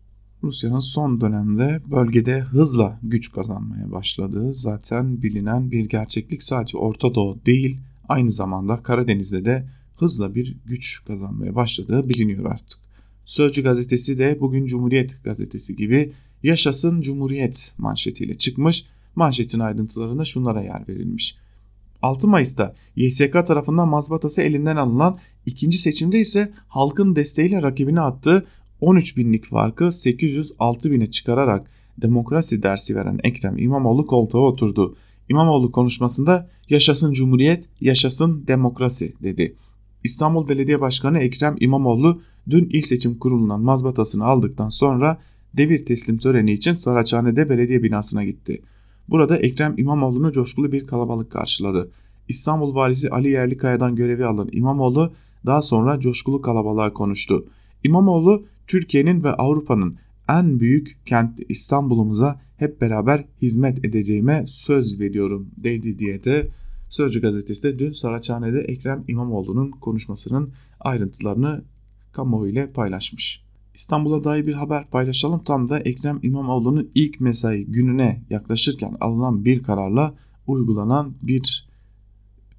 [0.43, 7.45] Rusya'nın son dönemde bölgede hızla güç kazanmaya başladığı zaten bilinen bir gerçeklik sadece Orta Doğu
[7.45, 7.79] değil
[8.11, 12.79] aynı zamanda Karadeniz'de de hızla bir güç kazanmaya başladığı biliniyor artık.
[13.25, 16.11] Sözcü gazetesi de bugün Cumhuriyet gazetesi gibi
[16.43, 18.85] yaşasın Cumhuriyet manşetiyle çıkmış.
[19.15, 21.35] Manşetin ayrıntılarında şunlara yer verilmiş.
[22.01, 28.45] 6 Mayıs'ta YSK tarafından mazbatası elinden alınan ikinci seçimde ise halkın desteğiyle rakibine attığı
[28.81, 34.95] 13 binlik farkı 806 bine çıkararak demokrasi dersi veren Ekrem İmamoğlu koltuğa oturdu.
[35.31, 39.55] İmamoğlu konuşmasında yaşasın cumhuriyet, yaşasın demokrasi dedi.
[40.03, 45.17] İstanbul Belediye Başkanı Ekrem İmamoğlu dün il seçim kurulundan mazbatasını aldıktan sonra
[45.53, 48.61] devir teslim töreni için Saraçhane'de belediye binasına gitti.
[49.09, 51.91] Burada Ekrem İmamoğlu'nu coşkulu bir kalabalık karşıladı.
[52.27, 55.13] İstanbul Valisi Ali Yerlikaya'dan görevi alan İmamoğlu
[55.45, 57.45] daha sonra coşkulu kalabalığa konuştu.
[57.83, 59.97] İmamoğlu Türkiye'nin ve Avrupa'nın
[60.29, 66.51] en büyük kenti İstanbul'umuza hep beraber hizmet edeceğime söz veriyorum dedi diye de
[66.91, 71.63] Sözcü gazetesi de dün Saraçhane'de Ekrem İmamoğlu'nun konuşmasının ayrıntılarını
[72.11, 73.43] kamuoyu ile paylaşmış.
[73.75, 75.43] İstanbul'a dair bir haber paylaşalım.
[75.43, 80.15] Tam da Ekrem İmamoğlu'nun ilk mesai gününe yaklaşırken alınan bir kararla
[80.47, 81.69] uygulanan bir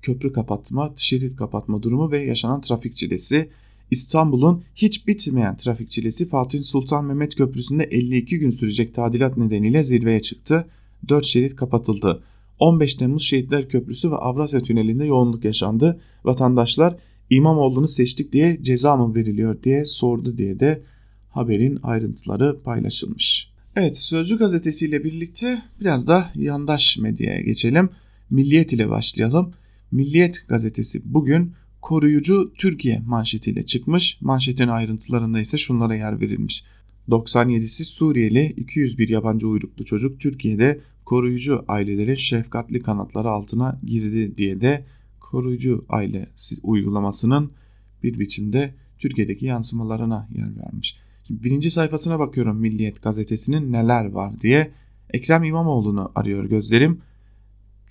[0.02, 3.50] köprü kapatma, şerit kapatma durumu ve yaşanan trafik çilesi.
[3.92, 10.20] İstanbul'un hiç bitmeyen trafik çilesi Fatih Sultan Mehmet Köprüsü'nde 52 gün sürecek tadilat nedeniyle zirveye
[10.20, 10.66] çıktı.
[11.08, 12.22] 4 şerit kapatıldı.
[12.58, 16.00] 15 Temmuz Şehitler Köprüsü ve Avrasya Tüneli'nde yoğunluk yaşandı.
[16.24, 16.96] Vatandaşlar
[17.30, 20.82] İmamoğlu'nu seçtik diye ceza mı veriliyor diye sordu diye de
[21.30, 23.52] haberin ayrıntıları paylaşılmış.
[23.76, 27.88] Evet Sözcü Gazetesi ile birlikte biraz da yandaş medyaya geçelim.
[28.30, 29.52] Milliyet ile başlayalım.
[29.90, 31.52] Milliyet gazetesi bugün
[31.82, 34.18] koruyucu Türkiye manşetiyle çıkmış.
[34.20, 36.64] Manşetin ayrıntılarında ise şunlara yer verilmiş.
[37.08, 44.86] 97'si Suriyeli 201 yabancı uyruklu çocuk Türkiye'de koruyucu ailelerin şefkatli kanatları altına girdi diye de
[45.20, 46.28] koruyucu aile
[46.62, 47.52] uygulamasının
[48.02, 50.96] bir biçimde Türkiye'deki yansımalarına yer vermiş.
[51.26, 54.72] Şimdi birinci sayfasına bakıyorum Milliyet gazetesinin neler var diye.
[55.10, 57.00] Ekrem İmamoğlu'nu arıyor gözlerim.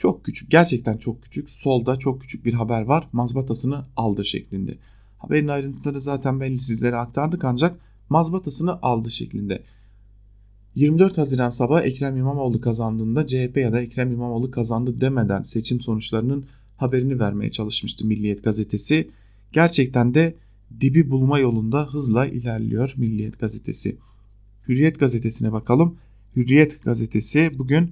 [0.01, 4.77] Çok küçük gerçekten çok küçük solda çok küçük bir haber var mazbatasını aldı şeklinde.
[5.17, 9.63] Haberin ayrıntıları zaten belli sizlere aktardık ancak mazbatasını aldı şeklinde.
[10.75, 16.45] 24 Haziran sabahı Ekrem İmamoğlu kazandığında CHP ya da Ekrem İmamoğlu kazandı demeden seçim sonuçlarının
[16.77, 19.09] haberini vermeye çalışmıştı Milliyet gazetesi.
[19.51, 20.35] Gerçekten de
[20.81, 23.97] dibi bulma yolunda hızla ilerliyor Milliyet gazetesi.
[24.67, 25.97] Hürriyet gazetesine bakalım.
[26.35, 27.91] Hürriyet gazetesi bugün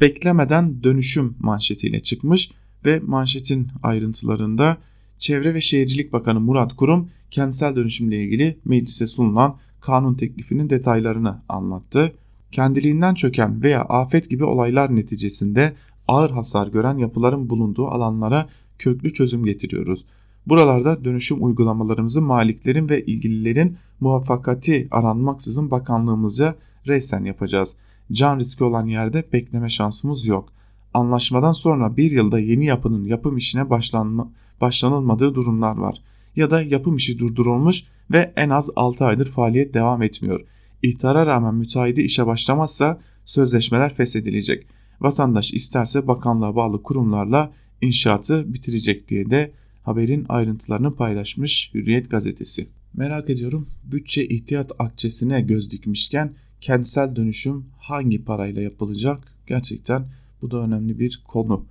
[0.00, 2.50] beklemeden dönüşüm manşetiyle çıkmış
[2.84, 4.76] ve manşetin ayrıntılarında
[5.18, 12.12] Çevre ve Şehircilik Bakanı Murat Kurum kentsel dönüşümle ilgili meclise sunulan kanun teklifinin detaylarını anlattı.
[12.52, 15.74] Kendiliğinden çöken veya afet gibi olaylar neticesinde
[16.08, 20.04] ağır hasar gören yapıların bulunduğu alanlara köklü çözüm getiriyoruz.
[20.46, 26.54] Buralarda dönüşüm uygulamalarımızı maliklerin ve ilgililerin muvaffakati aranmaksızın bakanlığımızca
[26.86, 27.76] resen yapacağız.
[28.12, 30.52] Can riski olan yerde bekleme şansımız yok.
[30.94, 36.02] Anlaşmadan sonra bir yılda yeni yapının yapım işine başlanma, başlanılmadığı durumlar var.
[36.36, 40.40] Ya da yapım işi durdurulmuş ve en az 6 aydır faaliyet devam etmiyor.
[40.82, 44.66] İhtara rağmen müteahhidi işe başlamazsa sözleşmeler feshedilecek.
[45.00, 52.68] Vatandaş isterse bakanlığa bağlı kurumlarla inşaatı bitirecek diye de haberin ayrıntılarını paylaşmış Hürriyet gazetesi.
[52.94, 59.32] Merak ediyorum bütçe ihtiyat akçesine göz dikmişken kentsel dönüşüm hangi parayla yapılacak?
[59.46, 60.06] Gerçekten
[60.42, 61.66] bu da önemli bir konu.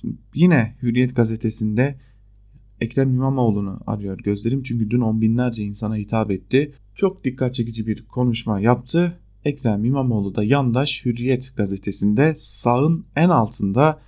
[0.00, 1.98] Şimdi yine Hürriyet gazetesinde
[2.80, 6.72] Ekrem İmamoğlu'nu arıyor gözlerim çünkü dün on binlerce insana hitap etti.
[6.94, 9.18] Çok dikkat çekici bir konuşma yaptı.
[9.44, 14.00] Ekrem İmamoğlu da yandaş Hürriyet gazetesinde sağın en altında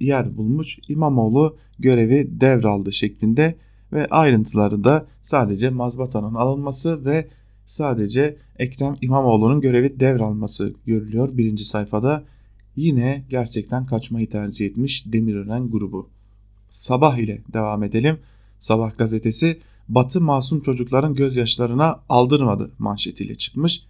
[0.00, 3.56] yer bulmuş İmamoğlu görevi devraldı şeklinde
[3.92, 7.28] ve ayrıntıları da sadece mazbatanın alınması ve
[7.70, 12.24] sadece Ekrem İmamoğlu'nun görevi devralması görülüyor birinci sayfada.
[12.76, 16.08] Yine gerçekten kaçmayı tercih etmiş Demirören grubu.
[16.68, 18.18] Sabah ile devam edelim.
[18.58, 23.82] Sabah gazetesi Batı masum çocukların gözyaşlarına aldırmadı manşetiyle çıkmış.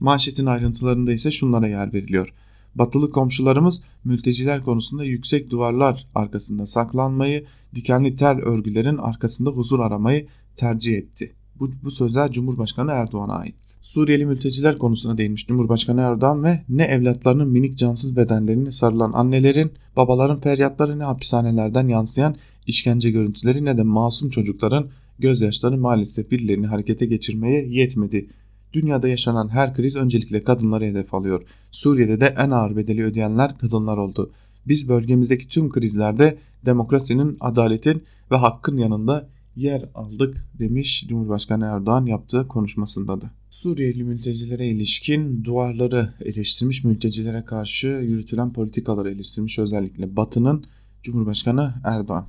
[0.00, 2.34] Manşetin ayrıntılarında ise şunlara yer veriliyor.
[2.74, 7.44] Batılı komşularımız mülteciler konusunda yüksek duvarlar arkasında saklanmayı,
[7.74, 11.32] dikenli tel örgülerin arkasında huzur aramayı tercih etti.
[11.60, 13.78] Bu, bu sözler Cumhurbaşkanı Erdoğan'a ait.
[13.82, 20.40] Suriyeli mülteciler konusuna değinmiş Cumhurbaşkanı Erdoğan ve ne evlatlarının minik cansız bedenlerini sarılan annelerin, babaların
[20.40, 22.34] feryatları ne hapishanelerden yansıyan
[22.66, 24.86] işkence görüntüleri ne de masum çocukların
[25.18, 28.28] gözyaşları maalesef birilerini harekete geçirmeye yetmedi.
[28.72, 31.42] Dünyada yaşanan her kriz öncelikle kadınları hedef alıyor.
[31.70, 34.32] Suriye'de de en ağır bedeli ödeyenler kadınlar oldu.
[34.66, 42.48] Biz bölgemizdeki tüm krizlerde demokrasinin, adaletin ve hakkın yanında yer aldık demiş Cumhurbaşkanı Erdoğan yaptığı
[42.48, 43.30] konuşmasında da.
[43.50, 50.64] Suriyeli mültecilere ilişkin duvarları eleştirmiş, mültecilere karşı yürütülen politikaları eleştirmiş özellikle Batı'nın
[51.02, 52.26] Cumhurbaşkanı Erdoğan.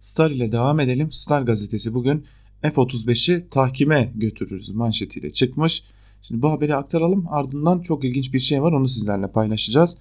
[0.00, 1.12] Star ile devam edelim.
[1.12, 2.24] Star gazetesi bugün
[2.62, 5.82] F-35'i tahkime götürürüz manşetiyle çıkmış.
[6.22, 9.98] Şimdi bu haberi aktaralım ardından çok ilginç bir şey var onu sizlerle paylaşacağız.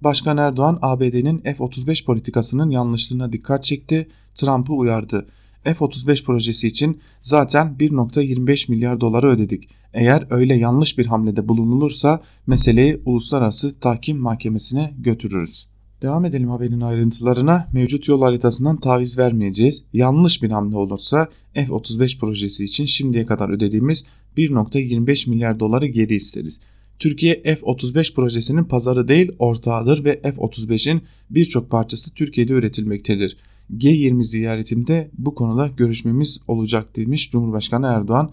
[0.00, 5.26] Başkan Erdoğan ABD'nin F-35 politikasının yanlışlığına dikkat çekti, Trump'ı uyardı.
[5.64, 9.68] F-35 projesi için zaten 1.25 milyar doları ödedik.
[9.92, 15.66] Eğer öyle yanlış bir hamlede bulunulursa meseleyi uluslararası tahkim mahkemesine götürürüz.
[16.02, 17.68] Devam edelim haberin ayrıntılarına.
[17.72, 19.84] Mevcut yol haritasından taviz vermeyeceğiz.
[19.92, 24.04] Yanlış bir hamle olursa F-35 projesi için şimdiye kadar ödediğimiz
[24.36, 26.60] 1.25 milyar doları geri isteriz.
[26.98, 33.36] Türkiye F-35 projesinin pazarı değil ortağıdır ve F-35'in birçok parçası Türkiye'de üretilmektedir.
[33.70, 38.32] G20 ziyaretimde bu konuda görüşmemiz olacak demiş Cumhurbaşkanı Erdoğan.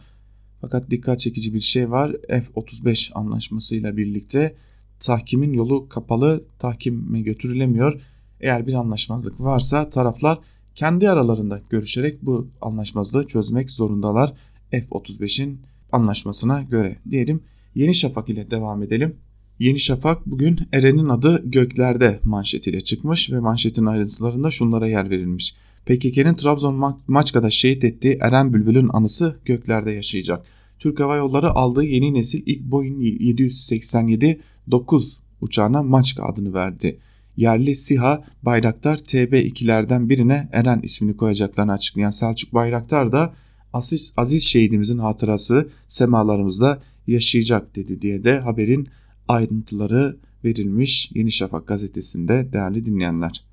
[0.62, 2.16] Fakat dikkat çekici bir şey var.
[2.30, 4.56] F-35 anlaşmasıyla birlikte
[5.00, 8.02] tahkimin yolu kapalı, tahkime götürülemiyor.
[8.40, 10.40] Eğer bir anlaşmazlık varsa taraflar
[10.76, 14.34] kendi aralarında görüşerek bu anlaşmazlığı çözmek zorundalar.
[14.72, 15.60] F-35'in
[15.92, 17.44] anlaşmasına göre diyelim.
[17.76, 19.16] Yeni Şafak ile devam edelim.
[19.62, 25.56] Yeni Şafak bugün Eren'in adı göklerde manşetiyle çıkmış ve manşetin ayrıntılarında şunlara yer verilmiş.
[25.86, 30.46] PKK'nın Trabzon Maçka'da şehit ettiği Eren Bülbül'ün anısı göklerde yaşayacak.
[30.80, 37.00] Türk Hava Yolları aldığı yeni nesil ilk Boeing 787-9 uçağına Maçka adını verdi.
[37.38, 43.34] Yerli SİHA Bayraktar TB2'lerden birine Eren ismini koyacaklarını açıklayan Selçuk Bayraktar da
[43.74, 48.90] Aziz, Aziz şehidimizin hatırası semalarımızda yaşayacak dedi diye de haberin
[49.32, 53.46] ayrıntıları verilmiş Yeni Şafak gazetesinde değerli dinleyenler.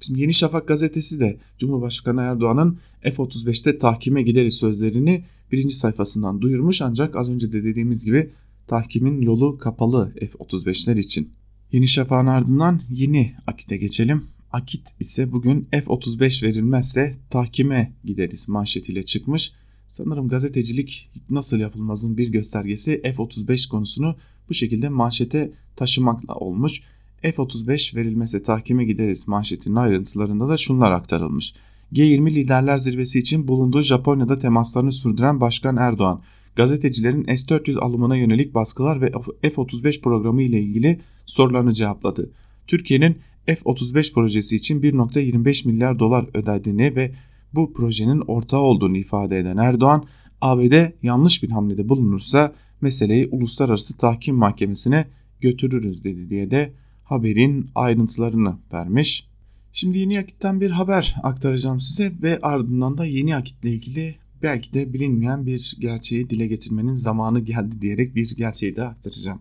[0.00, 7.16] Şimdi Yeni Şafak gazetesi de Cumhurbaşkanı Erdoğan'ın F-35'te tahkime gideriz sözlerini birinci sayfasından duyurmuş ancak
[7.16, 8.30] az önce de dediğimiz gibi
[8.66, 11.30] tahkimin yolu kapalı F-35'ler için.
[11.72, 14.24] Yeni Şafak'ın ardından yeni Akit'e geçelim.
[14.52, 19.52] Akit ise bugün F-35 verilmezse tahkime gideriz manşetiyle çıkmış.
[19.88, 24.16] Sanırım gazetecilik nasıl yapılmazın bir göstergesi F-35 konusunu
[24.48, 26.82] bu şekilde manşete taşımakla olmuş.
[27.22, 31.54] F-35 verilmese tahkime gideriz manşetinin ayrıntılarında da şunlar aktarılmış.
[31.92, 36.22] G20 liderler zirvesi için bulunduğu Japonya'da temaslarını sürdüren Başkan Erdoğan,
[36.56, 42.30] gazetecilerin S-400 alımına yönelik baskılar ve F-35 programı ile ilgili sorularını cevapladı.
[42.66, 47.14] Türkiye'nin F-35 projesi için 1.25 milyar dolar ödediğini ve
[47.54, 50.04] bu projenin ortağı olduğunu ifade eden Erdoğan,
[50.40, 55.06] ABD yanlış bir hamlede bulunursa meseleyi uluslararası tahkim mahkemesine
[55.40, 56.72] götürürüz dedi diye de
[57.04, 59.26] haberin ayrıntılarını vermiş.
[59.72, 64.92] Şimdi Yeni Akit'ten bir haber aktaracağım size ve ardından da Yeni Akit'le ilgili belki de
[64.92, 69.40] bilinmeyen bir gerçeği dile getirmenin zamanı geldi diyerek bir gerçeği de aktaracağım.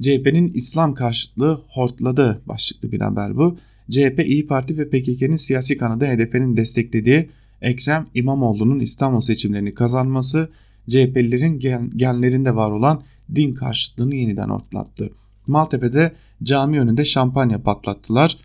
[0.00, 3.58] CHP'nin İslam karşıtlığı hortladı başlıklı bir haber bu.
[3.90, 7.28] CHP, İyi Parti ve PKK'nın siyasi kanadı HDP'nin desteklediği
[7.62, 10.50] Ekrem İmamoğlu'nun İstanbul seçimlerini kazanması
[10.88, 11.58] CHP'lilerin
[11.96, 13.02] genlerinde var olan
[13.34, 15.10] din karşıtlığını yeniden ortlattı.
[15.46, 18.36] Maltepe'de cami önünde şampanya patlattılar.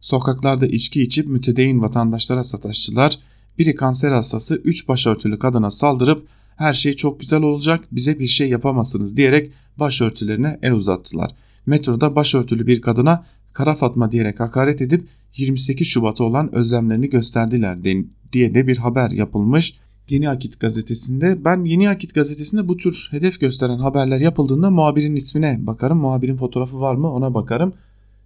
[0.00, 3.18] Sokaklarda içki içip mütedeyin vatandaşlara sataştılar.
[3.58, 8.48] Biri kanser hastası 3 başörtülü kadına saldırıp her şey çok güzel olacak bize bir şey
[8.48, 11.34] yapamazsınız diyerek başörtülerine el uzattılar.
[11.66, 17.84] Metroda başörtülü bir kadına Kara Fatma diyerek hakaret edip 28 Şubat'a olan özlemlerini gösterdiler
[18.32, 19.74] diye de bir haber yapılmış.
[20.08, 25.58] Yeni Akit gazetesinde ben Yeni Akit gazetesinde bu tür hedef gösteren haberler yapıldığında muhabirin ismine
[25.66, 25.98] bakarım.
[25.98, 27.72] Muhabirin fotoğrafı var mı ona bakarım.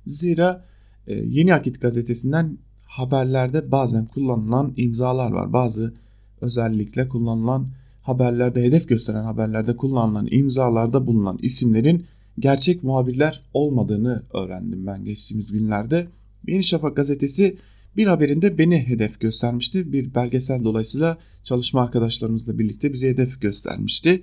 [0.06, 0.64] Zira
[1.06, 5.52] e, Yeni Akit gazetesinden haberlerde bazen kullanılan imzalar var.
[5.52, 5.94] Bazı
[6.40, 7.68] özellikle kullanılan
[8.02, 12.04] haberlerde hedef gösteren haberlerde kullanılan imzalarda bulunan isimlerin
[12.38, 16.08] gerçek muhabirler olmadığını öğrendim ben geçtiğimiz günlerde.
[16.46, 17.56] Yeni Şafak gazetesi
[17.98, 19.92] bir haberinde beni hedef göstermişti.
[19.92, 24.22] Bir belgesel dolayısıyla çalışma arkadaşlarımızla birlikte bize hedef göstermişti.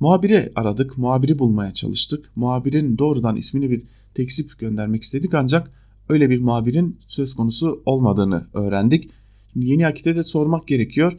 [0.00, 2.30] Muhabiri aradık, muhabiri bulmaya çalıştık.
[2.36, 3.82] Muhabirin doğrudan ismini bir
[4.14, 5.70] tekzip göndermek istedik ancak
[6.08, 9.10] öyle bir muhabirin söz konusu olmadığını öğrendik.
[9.54, 11.12] Yeni akite de sormak gerekiyor.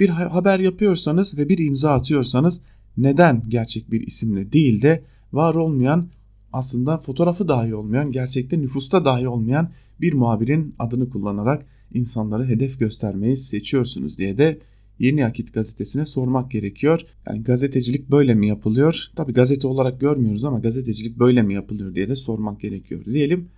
[0.00, 2.62] Bir haber yapıyorsanız ve bir imza atıyorsanız
[2.96, 6.08] neden gerçek bir isimle değil de var olmayan
[6.52, 13.36] aslında fotoğrafı dahi olmayan gerçekte nüfusta dahi olmayan bir muhabirin adını kullanarak insanları hedef göstermeyi
[13.36, 14.60] seçiyorsunuz diye de
[14.98, 17.00] Yeni Akit gazetesine sormak gerekiyor.
[17.28, 19.06] Yani gazetecilik böyle mi yapılıyor?
[19.16, 23.48] Tabi gazete olarak görmüyoruz ama gazetecilik böyle mi yapılıyor diye de sormak gerekiyor diyelim.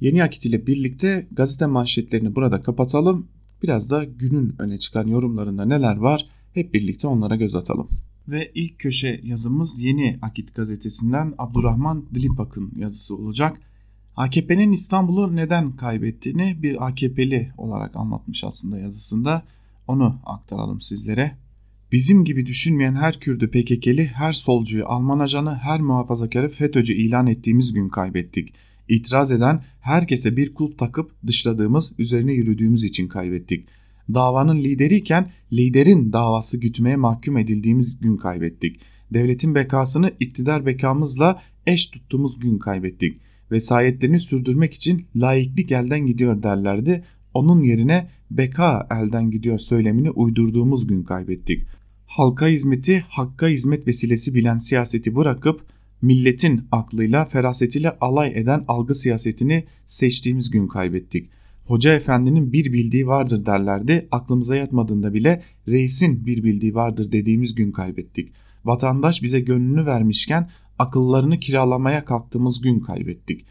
[0.00, 3.26] Yeni Akit ile birlikte gazete manşetlerini burada kapatalım.
[3.62, 7.88] Biraz da günün öne çıkan yorumlarında neler var hep birlikte onlara göz atalım.
[8.28, 13.60] Ve ilk köşe yazımız Yeni Akit gazetesinden Abdurrahman Dilipak'ın yazısı olacak.
[14.16, 19.42] AKP'nin İstanbul'u neden kaybettiğini bir AKP'li olarak anlatmış aslında yazısında.
[19.86, 21.38] Onu aktaralım sizlere.
[21.92, 27.72] Bizim gibi düşünmeyen her Kürdü PKK'li, her solcuyu, Alman ajanı, her muhafazakarı FETÖ'cü ilan ettiğimiz
[27.72, 28.54] gün kaybettik.
[28.88, 33.68] İtiraz eden herkese bir kulp takıp dışladığımız, üzerine yürüdüğümüz için kaybettik.
[34.14, 38.80] Davanın lideriyken liderin davası gütmeye mahkum edildiğimiz gün kaybettik.
[39.14, 43.20] Devletin bekasını iktidar bekamızla eş tuttuğumuz gün kaybettik.
[43.54, 47.04] Vesayetlerini sürdürmek için laiklik elden gidiyor derlerdi.
[47.34, 51.66] Onun yerine beka elden gidiyor söylemini uydurduğumuz gün kaybettik.
[52.06, 55.66] Halka hizmeti, hakka hizmet vesilesi bilen siyaseti bırakıp
[56.02, 61.30] milletin aklıyla, ferasetiyle alay eden algı siyasetini seçtiğimiz gün kaybettik.
[61.64, 64.08] Hoca efendinin bir bildiği vardır derlerdi.
[64.10, 68.32] Aklımıza yatmadığında bile reisin bir bildiği vardır dediğimiz gün kaybettik.
[68.64, 73.44] Vatandaş bize gönlünü vermişken akıllarını kiralamaya kalktığımız gün kaybettik.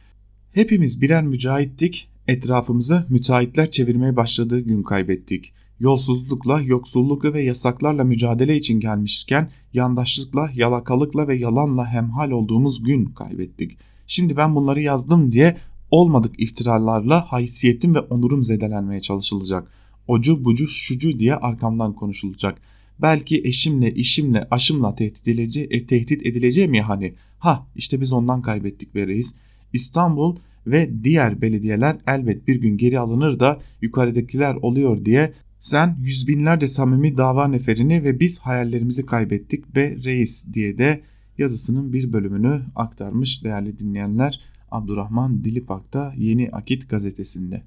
[0.51, 5.53] Hepimiz birer mücahittik, etrafımızı müteahhitler çevirmeye başladığı gün kaybettik.
[5.79, 13.77] Yolsuzlukla, yoksullukla ve yasaklarla mücadele için gelmişken yandaşlıkla, yalakalıkla ve yalanla hemhal olduğumuz gün kaybettik.
[14.07, 15.57] Şimdi ben bunları yazdım diye
[15.91, 19.71] olmadık iftiralarla haysiyetim ve onurum zedelenmeye çalışılacak.
[20.07, 22.61] Ocu bucu şucu diye arkamdan konuşulacak.
[23.03, 27.13] Belki eşimle, işimle, aşımla tehdit, edilece e, tehdit edileceğim ya hani.
[27.39, 29.35] Ha işte biz ondan kaybettik be reis.
[29.73, 30.35] İstanbul
[30.67, 36.67] ve diğer belediyeler elbet bir gün geri alınır da yukarıdakiler oluyor diye sen yüz binlerce
[36.67, 41.01] samimi dava neferini ve biz hayallerimizi kaybettik be reis diye de
[41.37, 44.41] yazısının bir bölümünü aktarmış değerli dinleyenler.
[44.71, 47.63] Abdurrahman Dilipak da Yeni Akit gazetesinde.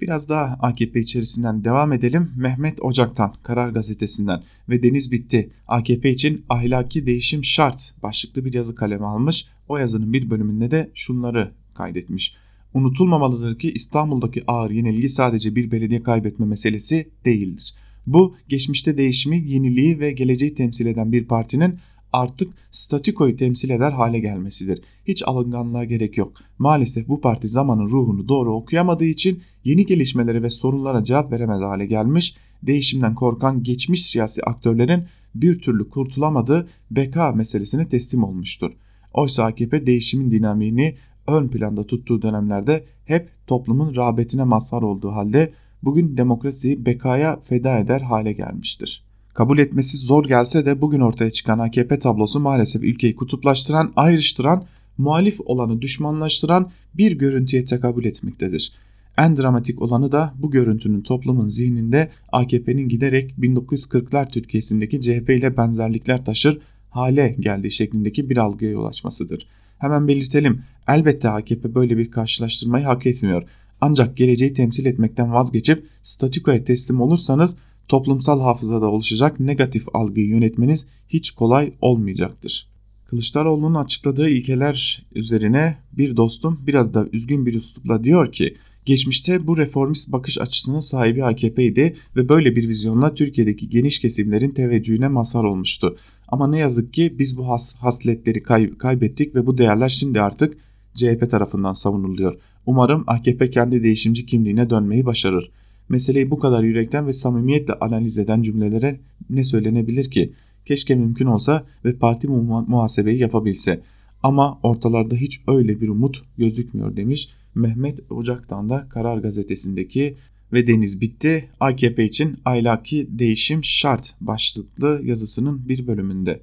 [0.00, 2.30] Biraz daha AKP içerisinden devam edelim.
[2.36, 8.74] Mehmet Ocak'tan Karar Gazetesi'nden ve Deniz Bitti AKP için ahlaki değişim şart başlıklı bir yazı
[8.74, 9.46] kaleme almış.
[9.68, 12.34] O yazının bir bölümünde de şunları kaydetmiş.
[12.74, 17.74] Unutulmamalıdır ki İstanbul'daki ağır yenilgi sadece bir belediye kaybetme meselesi değildir.
[18.06, 21.78] Bu geçmişte değişimi, yeniliği ve geleceği temsil eden bir partinin
[22.12, 24.82] artık statikoyu temsil eder hale gelmesidir.
[25.08, 26.32] Hiç alınganlığa gerek yok.
[26.58, 31.86] Maalesef bu parti zamanın ruhunu doğru okuyamadığı için yeni gelişmelere ve sorunlara cevap veremez hale
[31.86, 35.04] gelmiş, değişimden korkan geçmiş siyasi aktörlerin
[35.34, 38.72] bir türlü kurtulamadığı beka meselesine teslim olmuştur.
[39.14, 40.96] Oysa AKP değişimin dinamiğini
[41.26, 45.52] ön planda tuttuğu dönemlerde hep toplumun rağbetine mazhar olduğu halde
[45.82, 49.09] bugün demokrasiyi bekaya feda eder hale gelmiştir.
[49.34, 54.64] Kabul etmesi zor gelse de bugün ortaya çıkan AKP tablosu maalesef ülkeyi kutuplaştıran, ayrıştıran,
[54.98, 58.72] muhalif olanı düşmanlaştıran bir görüntüye tekabül etmektedir.
[59.18, 66.24] En dramatik olanı da bu görüntünün toplumun zihninde AKP'nin giderek 1940'lar Türkiye'sindeki CHP ile benzerlikler
[66.24, 66.58] taşır
[66.90, 69.46] hale geldiği şeklindeki bir algıya yol açmasıdır.
[69.78, 73.42] Hemen belirtelim elbette AKP böyle bir karşılaştırmayı hak etmiyor.
[73.80, 77.56] Ancak geleceği temsil etmekten vazgeçip statikoya teslim olursanız
[77.90, 82.70] toplumsal hafızada oluşacak negatif algıyı yönetmeniz hiç kolay olmayacaktır.
[83.06, 89.58] Kılıçdaroğlu'nun açıkladığı ilkeler üzerine bir dostum biraz da üzgün bir üslupla diyor ki Geçmişte bu
[89.58, 95.96] reformist bakış açısının sahibi AKP'ydi ve böyle bir vizyonla Türkiye'deki geniş kesimlerin teveccühüne mazhar olmuştu.
[96.28, 100.56] Ama ne yazık ki biz bu has hasletleri kay kaybettik ve bu değerler şimdi artık
[100.94, 102.40] CHP tarafından savunuluyor.
[102.66, 105.50] Umarım AKP kendi değişimci kimliğine dönmeyi başarır.
[105.90, 110.32] Meseleyi bu kadar yürekten ve samimiyetle analiz eden cümlelere ne söylenebilir ki?
[110.66, 113.80] Keşke mümkün olsa ve parti muhasebeyi yapabilse.
[114.22, 120.16] Ama ortalarda hiç öyle bir umut gözükmüyor demiş Mehmet Ocak'tan da Karar Gazetesi'ndeki
[120.52, 126.40] ve Deniz Bitti AKP için aylaki değişim şart başlıklı yazısının bir bölümünde.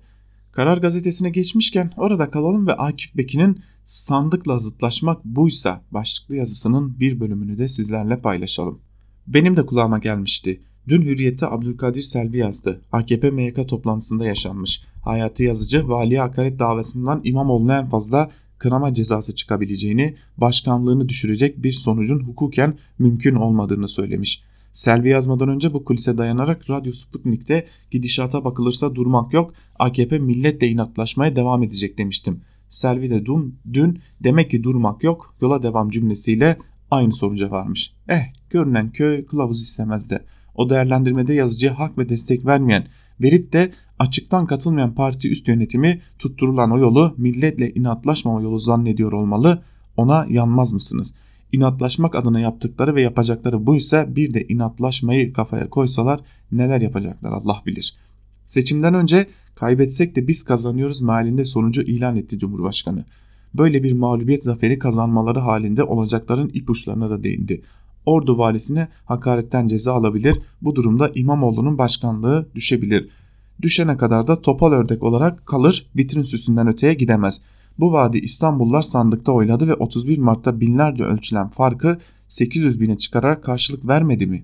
[0.52, 7.58] Karar Gazetesi'ne geçmişken orada kalalım ve Akif Bekin'in sandıkla zıtlaşmak buysa başlıklı yazısının bir bölümünü
[7.58, 8.80] de sizlerle paylaşalım.
[9.28, 10.62] Benim de kulağıma gelmişti.
[10.88, 12.82] Dün Hürriyet'te Abdülkadir Selvi yazdı.
[12.92, 14.84] AKP MYK toplantısında yaşanmış.
[15.02, 22.20] Hayati yazıcı valiye hakaret davasından İmamoğlu'na en fazla kınama cezası çıkabileceğini, başkanlığını düşürecek bir sonucun
[22.20, 24.44] hukuken mümkün olmadığını söylemiş.
[24.72, 31.36] Selvi yazmadan önce bu kulise dayanarak Radyo Sputnik'te gidişata bakılırsa durmak yok, AKP milletle inatlaşmaya
[31.36, 32.42] devam edecek demiştim.
[32.70, 36.58] Selvi de dün, dün demek ki durmak yok, yola devam cümlesiyle
[36.92, 37.94] aynı sonuca varmış.
[38.08, 40.10] Eh görünen köy kılavuz istemez.
[40.56, 42.88] O değerlendirmede yazıcıya hak ve destek vermeyen,
[43.22, 49.62] verip de açıktan katılmayan parti üst yönetimi tutturulan o yolu milletle inatlaşmama yolu zannediyor olmalı.
[49.98, 51.16] Ona yanmaz mısınız?
[51.52, 56.20] İnatlaşmak adına yaptıkları ve yapacakları bu ise bir de inatlaşmayı kafaya koysalar
[56.52, 57.96] neler yapacaklar Allah bilir.
[58.46, 63.06] Seçimden önce kaybetsek de biz kazanıyoruz mealinde sonucu ilan etti Cumhurbaşkanı.
[63.54, 67.62] Böyle bir mağlubiyet zaferi kazanmaları halinde olacakların ipuçlarına da değindi.
[68.08, 70.40] Ordu valisine hakaretten ceza alabilir.
[70.62, 73.10] Bu durumda İmamoğlu'nun başkanlığı düşebilir.
[73.62, 77.42] Düşene kadar da topal ördek olarak kalır vitrin süsünden öteye gidemez.
[77.80, 81.98] Bu vaadi İstanbullular sandıkta oyladı ve 31 Mart'ta binlerce ölçülen farkı
[82.28, 84.44] 800 bine çıkararak karşılık vermedi mi?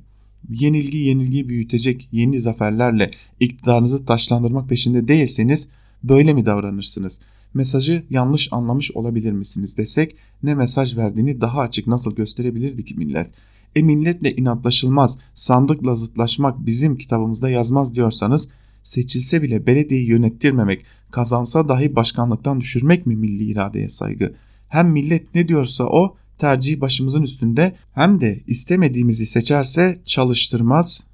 [0.49, 5.69] Yenilgi yenilgiyi büyütecek yeni zaferlerle iktidarınızı taşlandırmak peşinde değilseniz
[6.03, 7.21] böyle mi davranırsınız?
[7.53, 13.29] Mesajı yanlış anlamış olabilir misiniz desek ne mesaj verdiğini daha açık nasıl gösterebilirdi ki millet?
[13.75, 18.49] E milletle inatlaşılmaz, sandıkla zıtlaşmak bizim kitabımızda yazmaz diyorsanız
[18.83, 24.33] seçilse bile belediyeyi yönettirmemek, kazansa dahi başkanlıktan düşürmek mi milli iradeye saygı?
[24.67, 31.07] Hem millet ne diyorsa o tercihi başımızın üstünde hem de istemediğimizi seçerse çalıştırmaz,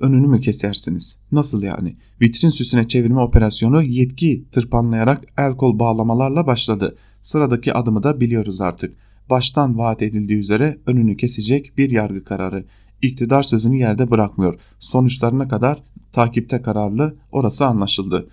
[0.00, 1.20] önünü mü kesersiniz?
[1.32, 1.96] Nasıl yani?
[2.20, 6.96] Vitrin süsüne çevirme operasyonu yetki tırpanlayarak el kol bağlamalarla başladı.
[7.22, 8.96] Sıradaki adımı da biliyoruz artık.
[9.30, 12.64] Baştan vaat edildiği üzere önünü kesecek bir yargı kararı.
[13.02, 14.60] İktidar sözünü yerde bırakmıyor.
[14.78, 18.28] Sonuçlarına kadar takipte kararlı orası anlaşıldı.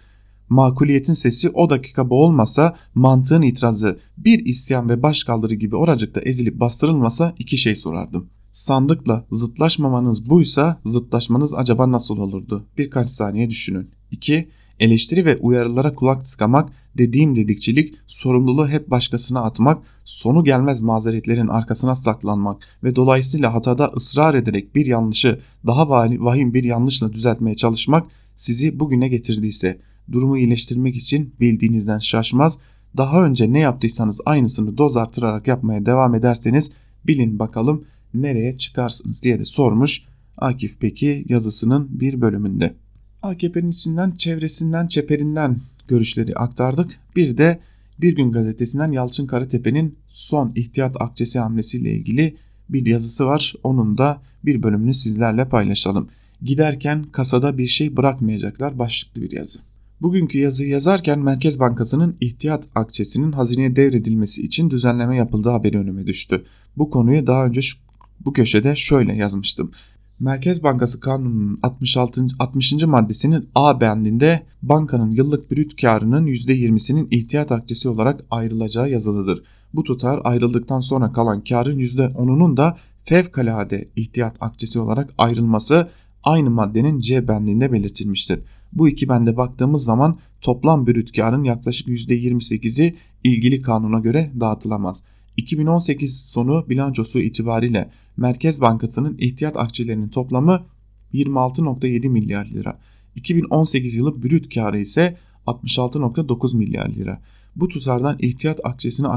[0.49, 7.35] Makuliyetin sesi o dakika boğulmasa mantığın itirazı bir isyan ve başkaldırı gibi oracıkta ezilip bastırılmasa
[7.39, 8.29] iki şey sorardım.
[8.51, 12.65] Sandıkla zıtlaşmamanız buysa zıtlaşmanız acaba nasıl olurdu?
[12.77, 13.89] Birkaç saniye düşünün.
[14.11, 14.49] 2.
[14.79, 21.95] Eleştiri ve uyarılara kulak tıkamak, dediğim dedikçilik, sorumluluğu hep başkasına atmak, sonu gelmez mazeretlerin arkasına
[21.95, 28.03] saklanmak ve dolayısıyla hatada ısrar ederek bir yanlışı daha vahim bir yanlışla düzeltmeye çalışmak
[28.35, 29.79] sizi bugüne getirdiyse,
[30.11, 32.59] durumu iyileştirmek için bildiğinizden şaşmaz,
[32.97, 36.71] daha önce ne yaptıysanız aynısını doz artırarak yapmaya devam ederseniz
[37.07, 40.03] bilin bakalım nereye çıkarsınız diye de sormuş
[40.37, 42.73] Akif Peki yazısının bir bölümünde.
[43.21, 45.57] AKP'nin içinden, çevresinden, çeperinden
[45.87, 46.99] görüşleri aktardık.
[47.15, 47.59] Bir de
[48.01, 52.35] Bir Gün gazetesinden Yalçın Karatepe'nin son ihtiyat akçesi hamlesiyle ilgili
[52.69, 53.53] bir yazısı var.
[53.63, 56.09] Onun da bir bölümünü sizlerle paylaşalım.
[56.41, 59.59] Giderken kasada bir şey bırakmayacaklar başlıklı bir yazı.
[60.01, 66.45] Bugünkü yazıyı yazarken Merkez Bankası'nın ihtiyat akçesinin hazineye devredilmesi için düzenleme yapıldığı haberi önüme düştü.
[66.77, 67.77] Bu konuyu daha önce şu,
[68.25, 69.71] bu köşede şöyle yazmıştım.
[70.19, 72.27] Merkez Bankası Kanunu'nun 66.
[72.39, 72.73] 60.
[72.83, 79.43] maddesinin A bendinde bankanın yıllık brüt karının %20'sinin ihtiyat akçesi olarak ayrılacağı yazılıdır.
[79.73, 85.89] Bu tutar ayrıldıktan sonra kalan karın %10'unun da fevkalade ihtiyat akçesi olarak ayrılması
[86.23, 88.39] aynı maddenin C bendinde belirtilmiştir.
[88.73, 95.03] Bu iki bende baktığımız zaman toplam brüt karın yaklaşık %28'i ilgili kanuna göre dağıtılamaz.
[95.37, 100.65] 2018 sonu bilançosu itibariyle Merkez Bankası'nın ihtiyat akçelerinin toplamı
[101.13, 102.79] 26.7 milyar lira.
[103.15, 105.17] 2018 yılı brüt karı ise
[105.47, 107.21] 66.9 milyar lira.
[107.55, 109.07] Bu tutardan ihtiyat akçesine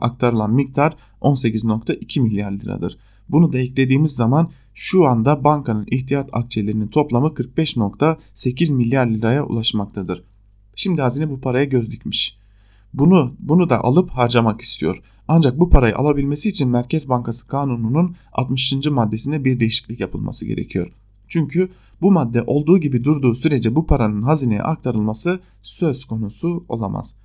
[0.00, 2.98] aktarılan miktar 18.2 milyar liradır.
[3.28, 10.24] Bunu da eklediğimiz zaman şu anda bankanın ihtiyat akçelerinin toplamı 45.8 milyar liraya ulaşmaktadır.
[10.74, 12.38] Şimdi hazine bu paraya göz dikmiş.
[12.94, 15.02] Bunu bunu da alıp harcamak istiyor.
[15.32, 18.72] Ancak bu parayı alabilmesi için Merkez Bankası Kanunu'nun 60.
[18.90, 20.92] maddesinde bir değişiklik yapılması gerekiyor.
[21.28, 21.68] Çünkü
[22.02, 27.16] bu madde olduğu gibi durduğu sürece bu paranın hazineye aktarılması söz konusu olamaz.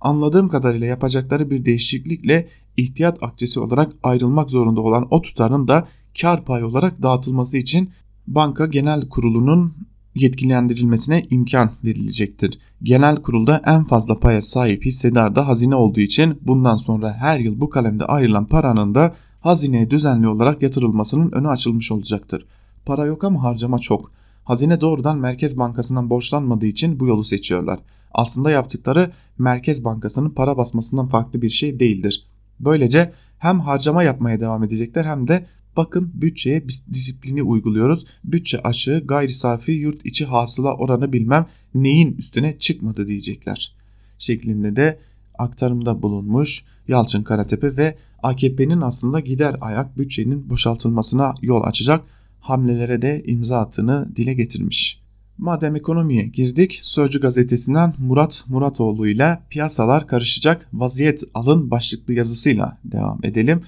[0.00, 5.88] Anladığım kadarıyla yapacakları bir değişiklikle ihtiyat akçesi olarak ayrılmak zorunda olan o tutarın da
[6.20, 7.90] kar payı olarak dağıtılması için
[8.26, 9.74] banka genel kurulunun
[10.14, 12.58] yetkilendirilmesine imkan verilecektir.
[12.82, 17.60] Genel kurulda en fazla paya sahip hissedar da hazine olduğu için bundan sonra her yıl
[17.60, 22.46] bu kalemde ayrılan paranın da hazineye düzenli olarak yatırılmasının önü açılmış olacaktır.
[22.86, 24.10] Para yok ama harcama çok.
[24.44, 27.78] Hazine doğrudan Merkez Bankası'ndan borçlanmadığı için bu yolu seçiyorlar.
[28.12, 32.26] Aslında yaptıkları Merkez Bankası'nın para basmasından farklı bir şey değildir.
[32.60, 35.46] Böylece hem harcama yapmaya devam edecekler hem de
[35.76, 38.06] bakın bütçeye disiplini uyguluyoruz.
[38.24, 43.72] Bütçe aşığı gayri safi yurt içi hasıla oranı bilmem neyin üstüne çıkmadı diyecekler.
[44.18, 44.98] Şeklinde de
[45.38, 52.04] aktarımda bulunmuş Yalçın Karatepe ve AKP'nin aslında gider ayak bütçenin boşaltılmasına yol açacak
[52.40, 55.00] hamlelere de imza attığını dile getirmiş.
[55.38, 63.20] Madem ekonomiye girdik, Sözcü gazetesinden Murat Muratoğlu ile piyasalar karışacak vaziyet alın başlıklı yazısıyla devam
[63.22, 63.60] edelim.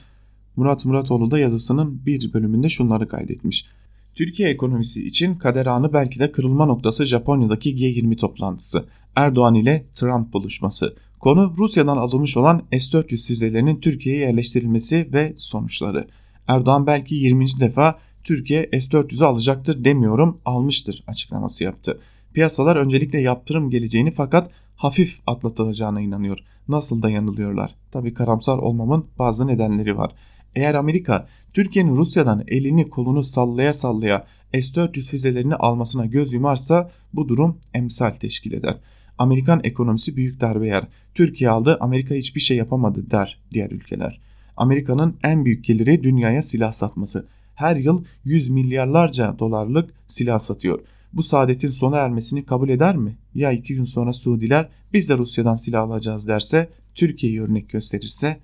[0.60, 3.66] Murat Muratoğlu da yazısının bir bölümünde şunları kaydetmiş.
[4.14, 8.84] Türkiye ekonomisi için kader anı belki de kırılma noktası Japonya'daki G20 toplantısı.
[9.16, 10.96] Erdoğan ile Trump buluşması.
[11.20, 16.08] Konu Rusya'dan alınmış olan S-400 füzelerinin Türkiye'ye yerleştirilmesi ve sonuçları.
[16.48, 17.46] Erdoğan belki 20.
[17.60, 22.00] defa Türkiye S-400'ü alacaktır demiyorum almıştır açıklaması yaptı.
[22.34, 26.38] Piyasalar öncelikle yaptırım geleceğini fakat hafif atlatılacağına inanıyor.
[26.68, 27.74] Nasıl da yanılıyorlar.
[27.92, 30.12] Tabi karamsar olmamın bazı nedenleri var.
[30.54, 37.58] Eğer Amerika Türkiye'nin Rusya'dan elini kolunu sallaya sallaya S-400 füzelerini almasına göz yumarsa bu durum
[37.74, 38.76] emsal teşkil eder.
[39.18, 40.84] Amerikan ekonomisi büyük darbe yer.
[41.14, 44.20] Türkiye aldı Amerika hiçbir şey yapamadı der diğer ülkeler.
[44.56, 50.80] Amerika'nın en büyük geliri dünyaya silah satması her yıl 100 milyarlarca dolarlık silah satıyor.
[51.12, 53.16] Bu saadetin sona ermesini kabul eder mi?
[53.34, 58.40] Ya iki gün sonra Suudiler biz de Rusya'dan silah alacağız derse, Türkiye'yi örnek gösterirse?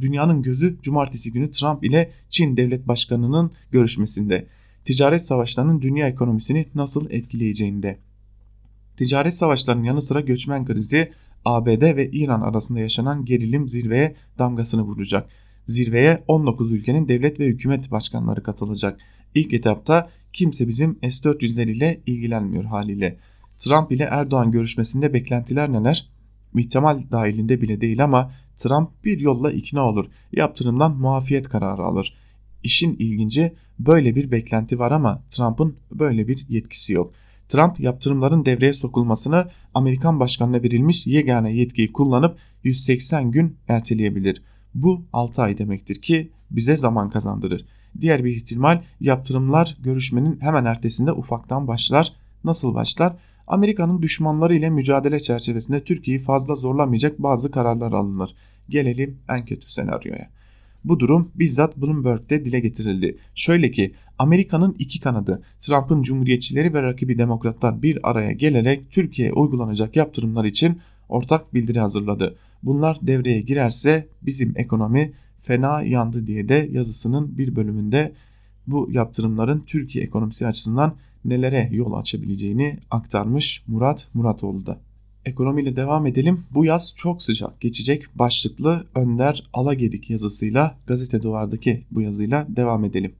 [0.00, 4.46] Dünyanın gözü cumartesi günü Trump ile Çin devlet başkanının görüşmesinde.
[4.84, 7.98] Ticaret savaşlarının dünya ekonomisini nasıl etkileyeceğinde.
[8.96, 11.12] Ticaret savaşlarının yanı sıra göçmen krizi
[11.44, 15.30] ABD ve İran arasında yaşanan gerilim zirveye damgasını vuracak.
[15.66, 19.00] Zirveye 19 ülkenin devlet ve hükümet başkanları katılacak.
[19.34, 23.18] İlk etapta kimse bizim S-400'ler ile ilgilenmiyor haliyle.
[23.58, 26.10] Trump ile Erdoğan görüşmesinde beklentiler neler?
[26.54, 30.06] İhtimal dahilinde bile değil ama Trump bir yolla ikna olur.
[30.32, 32.14] Yaptırımdan muafiyet kararı alır.
[32.62, 37.12] İşin ilginci böyle bir beklenti var ama Trump'ın böyle bir yetkisi yok.
[37.48, 44.42] Trump yaptırımların devreye sokulmasını Amerikan başkanına verilmiş yegane yetkiyi kullanıp 180 gün erteleyebilir.
[44.74, 47.66] Bu 6 ay demektir ki bize zaman kazandırır.
[48.00, 52.12] Diğer bir ihtimal yaptırımlar görüşmenin hemen ertesinde ufaktan başlar.
[52.44, 53.16] Nasıl başlar?
[53.46, 58.34] Amerika'nın düşmanları ile mücadele çerçevesinde Türkiye'yi fazla zorlamayacak bazı kararlar alınır.
[58.68, 60.30] Gelelim en kötü senaryoya.
[60.84, 63.16] Bu durum bizzat Bloomberg'de dile getirildi.
[63.34, 69.96] Şöyle ki Amerika'nın iki kanadı Trump'ın cumhuriyetçileri ve rakibi demokratlar bir araya gelerek Türkiye'ye uygulanacak
[69.96, 72.36] yaptırımlar için ortak bildiri hazırladı.
[72.62, 78.12] Bunlar devreye girerse bizim ekonomi fena yandı diye de yazısının bir bölümünde
[78.66, 80.94] bu yaptırımların Türkiye ekonomisi açısından
[81.24, 84.80] nelere yol açabileceğini aktarmış Murat Muratoğlu da.
[85.24, 86.44] Ekonomiyle devam edelim.
[86.50, 93.12] Bu yaz çok sıcak geçecek başlıklı Önder Alagedik yazısıyla gazete duvardaki bu yazıyla devam edelim.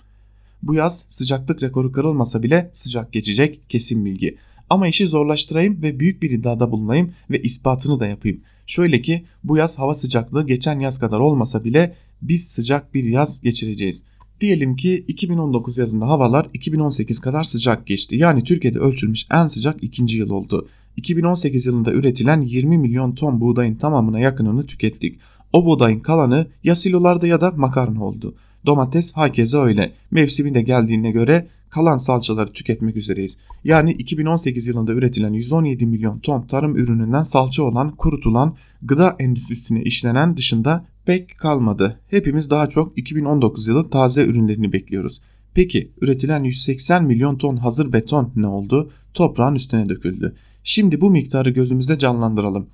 [0.62, 4.36] Bu yaz sıcaklık rekoru kırılmasa bile sıcak geçecek kesin bilgi.
[4.70, 8.40] Ama işi zorlaştırayım ve büyük bir iddiada bulunayım ve ispatını da yapayım.
[8.66, 13.40] Şöyle ki bu yaz hava sıcaklığı geçen yaz kadar olmasa bile biz sıcak bir yaz
[13.40, 14.02] geçireceğiz.
[14.40, 18.16] Diyelim ki 2019 yazında havalar 2018 kadar sıcak geçti.
[18.16, 20.68] Yani Türkiye'de ölçülmüş en sıcak ikinci yıl oldu.
[20.96, 25.18] 2018 yılında üretilen 20 milyon ton buğdayın tamamına yakınını tükettik.
[25.52, 28.34] O buğdayın kalanı ya silolarda ya da makarna oldu.
[28.66, 29.92] Domates hakeza öyle.
[30.10, 33.38] Mevsimi de geldiğine göre kalan salçaları tüketmek üzereyiz.
[33.64, 40.36] Yani 2018 yılında üretilen 117 milyon ton tarım ürününden salça olan, kurutulan, gıda endüstrisine işlenen
[40.36, 42.00] dışında pek kalmadı.
[42.10, 45.20] Hepimiz daha çok 2019 yılı taze ürünlerini bekliyoruz.
[45.54, 48.90] Peki üretilen 180 milyon ton hazır beton ne oldu?
[49.14, 50.34] Toprağın üstüne döküldü.
[50.64, 52.66] Şimdi bu miktarı gözümüzde canlandıralım.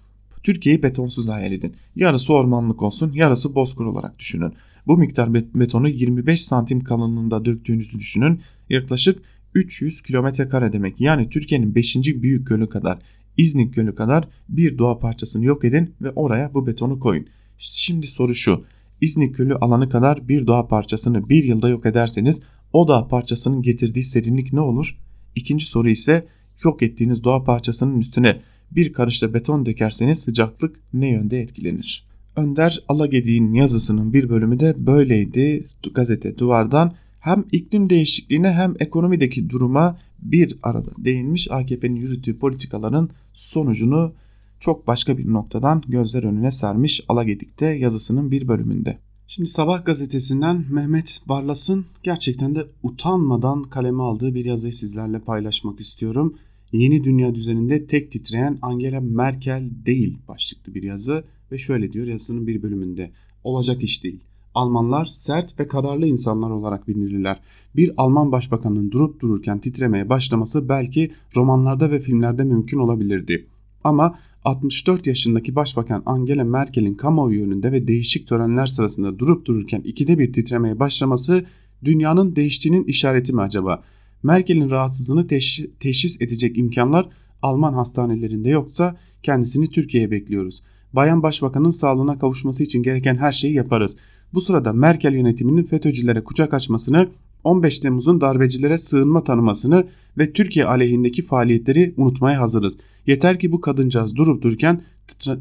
[0.42, 1.74] Türkiye'yi betonsuz hayal edin.
[1.96, 4.53] Yarısı ormanlık olsun, yarısı bozkır olarak düşünün.
[4.86, 8.40] Bu miktar betonu 25 santim kalınlığında döktüğünüzü düşünün.
[8.70, 9.22] Yaklaşık
[9.54, 11.00] 300 kilometre kare demek.
[11.00, 11.96] Yani Türkiye'nin 5.
[11.96, 12.98] büyük gölü kadar,
[13.36, 17.26] İznik gölü kadar bir doğa parçasını yok edin ve oraya bu betonu koyun.
[17.58, 18.64] Şimdi soru şu.
[19.00, 22.42] İznik gölü alanı kadar bir doğa parçasını bir yılda yok ederseniz
[22.72, 24.98] o doğa parçasının getirdiği serinlik ne olur?
[25.36, 26.26] İkinci soru ise
[26.64, 28.40] yok ettiğiniz doğa parçasının üstüne
[28.70, 32.06] bir karışta beton dökerseniz sıcaklık ne yönde etkilenir?
[32.36, 35.66] Önder Alagedi'nin yazısının bir bölümü de böyleydi.
[35.94, 44.12] Gazete duvardan hem iklim değişikliğine hem ekonomideki duruma bir arada değinmiş AKP'nin yürüttüğü politikaların sonucunu
[44.60, 48.98] çok başka bir noktadan gözler önüne sermiş Alagedik'te yazısının bir bölümünde.
[49.26, 56.34] Şimdi Sabah gazetesinden Mehmet Barlas'ın gerçekten de utanmadan kaleme aldığı bir yazıyı sizlerle paylaşmak istiyorum.
[56.72, 62.46] Yeni dünya düzeninde tek titreyen Angela Merkel değil başlıklı bir yazı ve şöyle diyor yazısının
[62.46, 63.10] bir bölümünde.
[63.44, 64.20] Olacak iş değil.
[64.55, 67.40] Almanlar sert ve kararlı insanlar olarak bilinirler.
[67.76, 73.46] Bir Alman başbakanının durup dururken titremeye başlaması belki romanlarda ve filmlerde mümkün olabilirdi.
[73.84, 80.18] Ama 64 yaşındaki başbakan Angela Merkel'in kamuoyu önünde ve değişik törenler sırasında durup dururken ikide
[80.18, 81.44] bir titremeye başlaması
[81.84, 83.82] dünyanın değiştiğinin işareti mi acaba?
[84.22, 87.09] Merkel'in rahatsızlığını teş teşhis edecek imkanlar
[87.42, 90.62] Alman hastanelerinde yoksa kendisini Türkiye'ye bekliyoruz.
[90.92, 93.96] Bayan Başbakan'ın sağlığına kavuşması için gereken her şeyi yaparız.
[94.35, 97.09] Bu sırada Merkel yönetiminin FETÖ'cülere kucak açmasını,
[97.45, 99.87] 15 Temmuz'un darbecilere sığınma tanımasını
[100.18, 102.78] ve Türkiye aleyhindeki faaliyetleri unutmaya hazırız.
[103.07, 104.83] Yeter ki bu kadıncağız durup dururken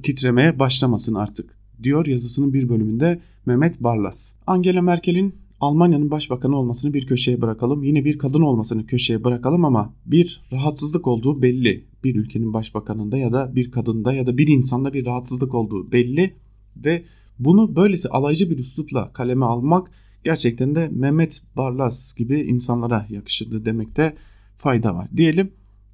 [0.04, 4.34] titremeye başlamasın artık diyor yazısının bir bölümünde Mehmet Barlas.
[4.48, 7.84] Angela Merkel'in Almanya'nın başbakanı olmasını bir köşeye bırakalım.
[7.84, 11.86] Yine bir kadın olmasını köşeye bırakalım ama bir rahatsızlık olduğu belli.
[12.04, 16.34] Bir ülkenin başbakanında ya da bir kadında ya da bir insanda bir rahatsızlık olduğu belli
[16.86, 17.04] ve
[17.40, 19.92] bunu böylesi alaycı bir üslupla kaleme almak
[20.24, 24.16] gerçekten de Mehmet Barlas gibi insanlara yakışırdı demekte
[24.58, 25.08] fayda var.
[25.18, 25.52] Diyelim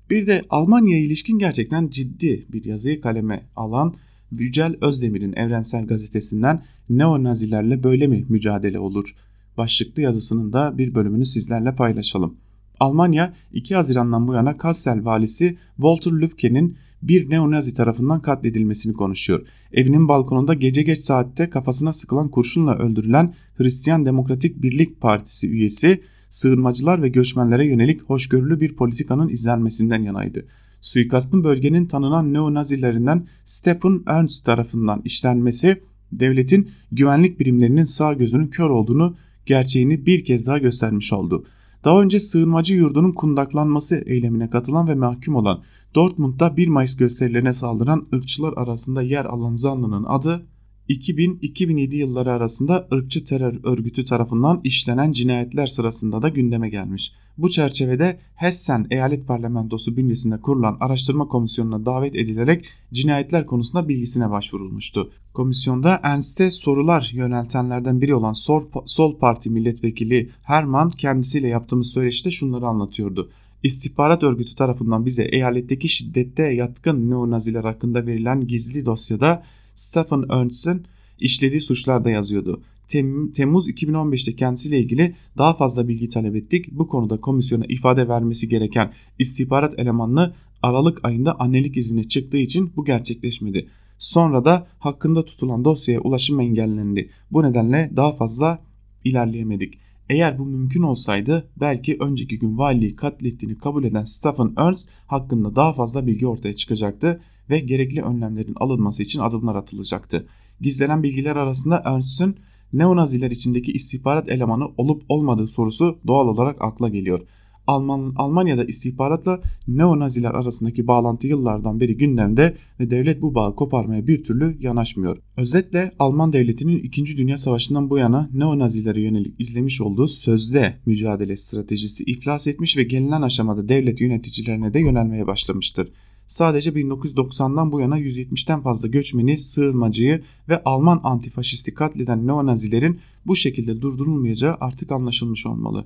[0.10, 3.94] bir de Almanya'ya ilişkin gerçekten ciddi bir yazıyı kaleme alan
[4.32, 9.16] Yücel Özdemir'in Evrensel Gazetesi'nden neonazilerle böyle mi mücadele olur
[9.58, 12.36] başlıklı yazısının da bir bölümünü sizlerle paylaşalım.
[12.80, 16.78] Almanya 2 Haziran'dan bu yana Kassel valisi Walter Lübke'nin
[17.08, 19.48] bir neonazi tarafından katledilmesini konuşuyor.
[19.74, 27.02] Evinin balkonunda gece geç saatte kafasına sıkılan kurşunla öldürülen Hristiyan Demokratik Birlik Partisi üyesi sığınmacılar
[27.02, 30.46] ve göçmenlere yönelik hoşgörülü bir politikanın izlenmesinden yanaydı.
[30.82, 35.82] Suikastın bölgenin tanınan neonazilerinden Stephen Ernst tarafından işlenmesi
[36.12, 41.46] devletin güvenlik birimlerinin sağ gözünün kör olduğunu gerçeğini bir kez daha göstermiş oldu.
[41.86, 45.64] Daha önce sığınmacı yurdunun kundaklanması eylemine katılan ve mahkum olan
[45.96, 50.48] Dortmund'da 1 Mayıs gösterilerine saldıran ırkçılar arasında yer alan zanlının adı
[50.90, 57.14] 2000-2007 yılları arasında ırkçı terör örgütü tarafından işlenen cinayetler sırasında da gündeme gelmiş.
[57.38, 65.12] Bu çerçevede Hessen Eyalet Parlamentosu bünyesinde kurulan araştırma komisyonuna davet edilerek cinayetler konusunda bilgisine başvurulmuştu.
[65.34, 72.68] Komisyonda Ernst'e sorular yöneltenlerden biri olan Sol, Sol Parti milletvekili Herman kendisiyle yaptığımız söyleşide şunları
[72.68, 73.30] anlatıyordu.
[73.64, 79.44] İstihbarat örgütü tarafından bize eyaletteki şiddette yatkın neonaziler hakkında verilen gizli dosyada
[79.76, 80.86] Stephen Ernst'in
[81.20, 82.62] işlediği suçlarda yazıyordu.
[82.88, 86.72] Tem Temmuz 2015'te kendisiyle ilgili daha fazla bilgi talep ettik.
[86.72, 90.34] Bu konuda komisyona ifade vermesi gereken istihbarat elemanını
[90.64, 93.70] Aralık ayında annelik izine çıktığı için bu gerçekleşmedi.
[93.98, 97.10] Sonra da hakkında tutulan dosyaya ulaşım engellendi.
[97.32, 98.64] Bu nedenle daha fazla
[99.04, 99.80] ilerleyemedik.
[100.10, 105.74] Eğer bu mümkün olsaydı belki önceki gün valiliği katlettiğini kabul eden Stephen Ernst hakkında daha
[105.74, 110.28] fazla bilgi ortaya çıkacaktı ve gerekli önlemlerin alınması için adımlar atılacaktı.
[110.62, 112.36] Gizlenen bilgiler arasında Ernst'ün
[112.74, 117.22] neonaziler içindeki istihbarat elemanı olup olmadığı sorusu doğal olarak akla geliyor.
[117.68, 124.24] Alman, Almanya'da istihbaratla neonaziler arasındaki bağlantı yıllardan beri gündemde ve devlet bu bağı koparmaya bir
[124.24, 125.18] türlü yanaşmıyor.
[125.38, 127.18] Özetle Alman devletinin 2.
[127.18, 133.22] Dünya Savaşı'ndan bu yana neonazilere yönelik izlemiş olduğu sözde mücadele stratejisi iflas etmiş ve gelinen
[133.22, 135.92] aşamada devlet yöneticilerine de yönelmeye başlamıştır.
[136.28, 143.82] Sadece 1990'dan bu yana 170'ten fazla göçmeni, sığınmacıyı ve Alman antifaşisti katleden neonazilerin bu şekilde
[143.82, 145.86] durdurulmayacağı artık anlaşılmış olmalı.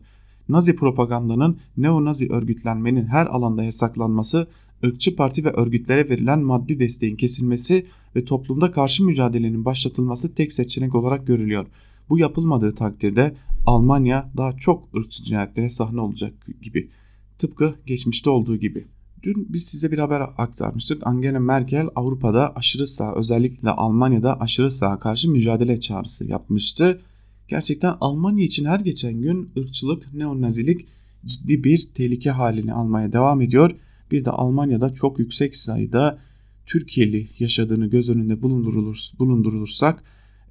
[0.50, 4.48] Nazi propagandanın neo-Nazi örgütlenmenin her alanda yasaklanması,
[4.86, 7.86] ırkçı parti ve örgütlere verilen maddi desteğin kesilmesi
[8.16, 11.68] ve toplumda karşı mücadelenin başlatılması tek seçenek olarak görülüyor.
[12.10, 13.36] Bu yapılmadığı takdirde
[13.66, 16.90] Almanya daha çok ırkçı cinayetlere sahne olacak gibi.
[17.38, 18.88] Tıpkı geçmişte olduğu gibi.
[19.24, 21.08] Dün biz size bir haber aktarmıştık.
[21.08, 27.02] Angela Merkel Avrupa'da aşırı sağ özellikle de Almanya'da aşırı sağ karşı mücadele çağrısı yapmıştı.
[27.48, 30.88] Gerçekten Almanya için her geçen gün ırkçılık, neonazilik
[31.26, 33.72] ciddi bir tehlike halini almaya devam ediyor.
[34.12, 36.20] Bir de Almanya'da çok yüksek sayıda
[36.66, 40.04] Türkiye'li yaşadığını göz önünde bulundurulur, bulundurulursak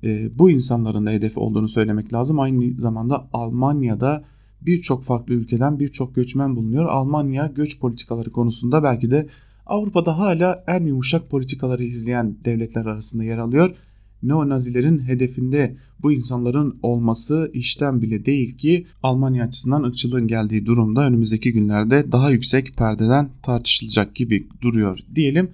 [0.04, 2.40] e, bu insanların da hedef olduğunu söylemek lazım.
[2.40, 4.24] Aynı zamanda Almanya'da
[4.60, 6.86] birçok farklı ülkeden birçok göçmen bulunuyor.
[6.86, 9.26] Almanya göç politikaları konusunda belki de
[9.66, 13.74] Avrupa'da hala en yumuşak politikaları izleyen devletler arasında yer alıyor
[14.22, 21.52] neonazilerin hedefinde bu insanların olması işten bile değil ki Almanya açısından ırkçılığın geldiği durumda önümüzdeki
[21.52, 25.50] günlerde daha yüksek perdeden tartışılacak gibi duruyor diyelim.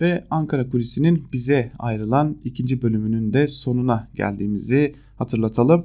[0.00, 5.84] Ve Ankara Kulisi'nin bize ayrılan ikinci bölümünün de sonuna geldiğimizi hatırlatalım.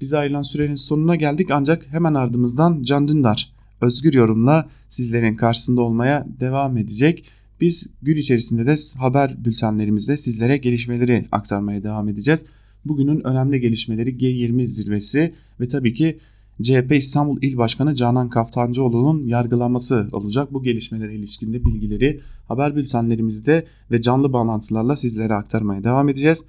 [0.00, 6.26] Bize ayrılan sürenin sonuna geldik ancak hemen ardımızdan Can Dündar özgür yorumla sizlerin karşısında olmaya
[6.40, 7.24] devam edecek.
[7.60, 12.44] Biz gün içerisinde de haber bültenlerimizde sizlere gelişmeleri aktarmaya devam edeceğiz.
[12.84, 16.18] Bugünün önemli gelişmeleri G20 zirvesi ve tabii ki
[16.62, 20.52] CHP İstanbul İl Başkanı Canan Kaftancıoğlu'nun yargılanması olacak.
[20.52, 26.44] Bu gelişmelere ilişkinde bilgileri haber bültenlerimizde ve canlı bağlantılarla sizlere aktarmaya devam edeceğiz.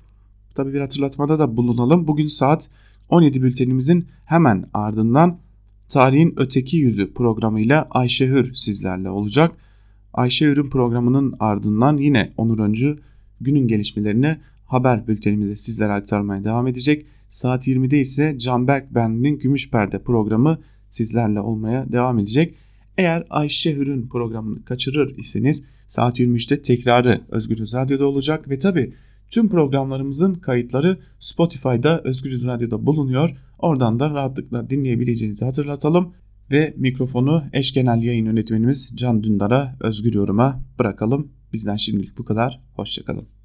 [0.56, 2.08] Tabii bir hatırlatmada da bulunalım.
[2.08, 2.70] Bugün saat
[3.12, 5.40] 17 bültenimizin hemen ardından
[5.88, 9.52] Tarihin Öteki Yüzü programıyla Ayşe Hür sizlerle olacak.
[10.14, 13.00] Ayşe Ürün programının ardından yine Onur Öncü
[13.42, 17.06] günün gelişmelerini haber bültenimizde sizlere aktarmaya devam edecek.
[17.30, 20.60] Saat 20'de ise Canberk Benli'nin Gümüş Perde programı
[20.90, 22.56] sizlerle olmaya devam edecek.
[22.98, 28.94] Eğer Ayşe Hür'ün programını kaçırır iseniz saat 23'te tekrarı Özgürüz Radyo'da olacak ve tabi
[29.32, 33.38] tüm programlarımızın kayıtları Spotify'da Özgürüz Radyo'da bulunuyor.
[33.60, 36.14] Oradan da rahatlıkla dinleyebileceğinizi hatırlatalım
[36.52, 41.32] ve mikrofonu eş genel yayın yönetmenimiz Can Dündar'a özgür yoruma bırakalım.
[41.54, 42.62] Bizden şimdilik bu kadar.
[42.74, 43.32] Hoşçakalın.